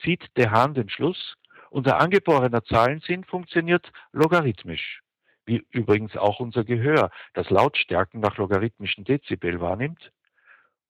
zieht 0.00 0.36
der 0.36 0.50
Hahn 0.50 0.74
den 0.74 0.88
Schluss, 0.88 1.36
unser 1.70 2.00
angeborener 2.00 2.64
Zahlensinn 2.64 3.24
funktioniert 3.24 3.92
logarithmisch, 4.12 5.02
wie 5.44 5.66
übrigens 5.70 6.16
auch 6.16 6.40
unser 6.40 6.64
Gehör, 6.64 7.10
das 7.34 7.50
Lautstärken 7.50 8.20
nach 8.20 8.36
logarithmischen 8.36 9.04
Dezibel 9.04 9.60
wahrnimmt, 9.60 10.12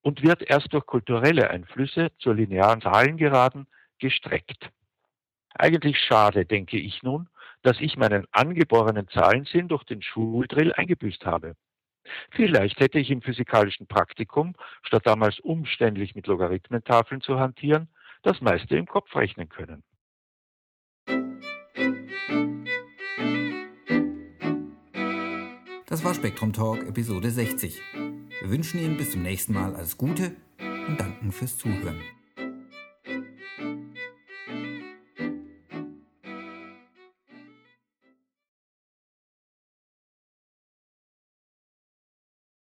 und 0.03 0.23
wird 0.23 0.43
erst 0.43 0.73
durch 0.73 0.85
kulturelle 0.85 1.51
Einflüsse 1.51 2.11
zur 2.19 2.35
linearen 2.35 2.81
Zahlengeraden 2.81 3.67
gestreckt. 3.99 4.71
Eigentlich 5.55 5.99
schade, 5.99 6.45
denke 6.45 6.79
ich 6.79 7.03
nun, 7.03 7.29
dass 7.63 7.81
ich 7.81 7.97
meinen 7.97 8.27
angeborenen 8.33 9.09
Zahlensinn 9.09 9.69
durch 9.69 9.85
den 9.85 10.03
Schuldrill 10.03 10.73
eingebüßt 10.73 11.25
habe. 11.25 11.55
Vielleicht 12.31 12.81
hätte 12.81 12.99
ich 12.99 13.11
im 13.11 13.23
physikalischen 13.23 13.87
Praktikum, 13.87 14.55
statt 14.83 15.07
damals 15.07 15.39
umständlich 15.39 16.17
mit 16.17 16.27
Logarithmentafeln 16.27 17.21
zu 17.21 17.39
hantieren, 17.39 17.89
das 18.23 18.41
meiste 18.41 18.77
im 18.77 18.87
Kopf 18.87 19.15
rechnen 19.15 19.49
können. 19.49 19.85
Das 26.03 26.09
war 26.09 26.15
Spektrum 26.17 26.53
Talk 26.53 26.85
Episode 26.89 27.31
60. 27.31 27.81
Wir 27.95 28.51
wünschen 28.51 28.81
Ihnen 28.81 28.97
bis 28.97 29.13
zum 29.13 29.23
nächsten 29.23 29.53
Mal 29.53 29.77
alles 29.77 29.97
Gute 29.97 30.35
und 30.89 30.99
danken 30.99 31.31
fürs 31.31 31.57
Zuhören. 31.57 32.01